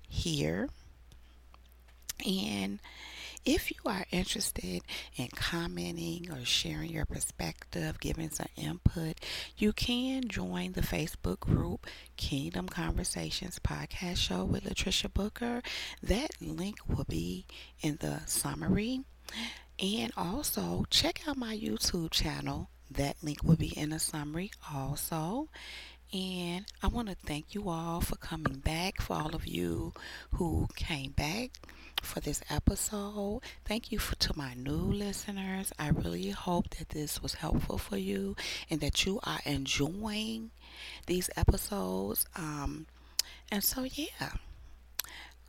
here. 0.08 0.69
And 2.25 2.80
if 3.45 3.71
you 3.71 3.78
are 3.86 4.06
interested 4.12 4.82
in 5.15 5.28
commenting 5.36 6.30
or 6.32 6.43
sharing 6.43 6.91
your 6.91 7.06
perspective, 7.06 7.99
giving 7.99 8.30
some 8.30 8.47
input, 8.56 9.19
you 9.58 9.71
can 9.73 10.28
join 10.28 10.73
the 10.73 10.82
Facebook 10.82 11.39
group 11.39 11.88
Kingdom 12.17 12.67
Conversations 12.67 13.60
Podcast 13.60 14.17
Show 14.17 14.43
with 14.43 14.63
Latricia 14.65 15.13
Booker. 15.13 15.62
That 16.04 16.32
link 16.41 16.78
will 16.88 17.06
be 17.08 17.45
in 17.82 17.97
the 18.02 18.21
summary. 18.25 19.02
And 19.82 20.12
also 20.17 20.86
check 20.89 21.21
out 21.28 21.38
my 21.38 21.56
YouTube 21.56 22.12
channel. 22.12 22.69
That 22.91 23.15
link 23.23 23.43
will 23.43 23.56
be 23.56 23.78
in 23.78 23.91
the 23.91 23.99
summary 23.99 24.52
also. 24.73 25.47
And 26.12 26.65
I 26.82 26.88
want 26.88 27.10
to 27.10 27.15
thank 27.15 27.54
you 27.54 27.69
all 27.69 28.02
for 28.02 28.15
coming 28.15 28.58
back, 28.58 29.00
for 29.02 29.13
all 29.15 29.36
of 29.36 29.45
you 29.45 29.93
who 30.34 30.67
came 30.76 31.12
back 31.12 31.52
for 32.02 32.19
this 32.19 32.41
episode. 32.50 33.41
Thank 33.65 33.91
you 33.91 34.00
for, 34.00 34.15
to 34.15 34.34
my 34.36 34.56
new 34.56 34.72
listeners. 34.72 35.72
I 35.78 35.89
really 35.89 36.32
hope 36.32 36.69
that 36.72 36.89
this 36.89 37.22
was 37.22 37.36
helpful 37.36 37.78
for 37.78 37.98
you 37.98 38.36
and 38.72 38.80
that 38.82 39.06
you 39.06 39.19
are 39.24 39.39
enjoying 39.45 40.50
these 41.06 41.30
episodes. 41.38 42.26
Um, 42.36 42.88
and 43.52 43.63
so, 43.63 43.84
yeah, 43.84 44.32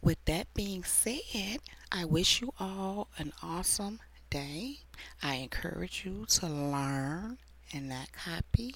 with 0.03 0.23
that 0.27 0.53
being 0.53 0.85
said, 0.85 1.61
I 1.91 2.05
wish 2.05 2.43
you 2.43 2.53
all 2.61 3.09
an 3.17 3.33
awesome 3.43 4.01
day. 4.29 4.81
I 5.23 5.37
encourage 5.37 6.05
you 6.05 6.27
to 6.29 6.47
learn 6.47 7.39
and 7.73 7.89
not 7.89 8.13
copy. 8.13 8.75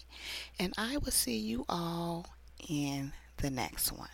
And 0.59 0.73
I 0.77 0.97
will 0.99 1.13
see 1.13 1.37
you 1.37 1.65
all 1.69 2.27
in 2.69 3.13
the 3.39 3.51
next 3.51 3.93
one. 3.93 4.09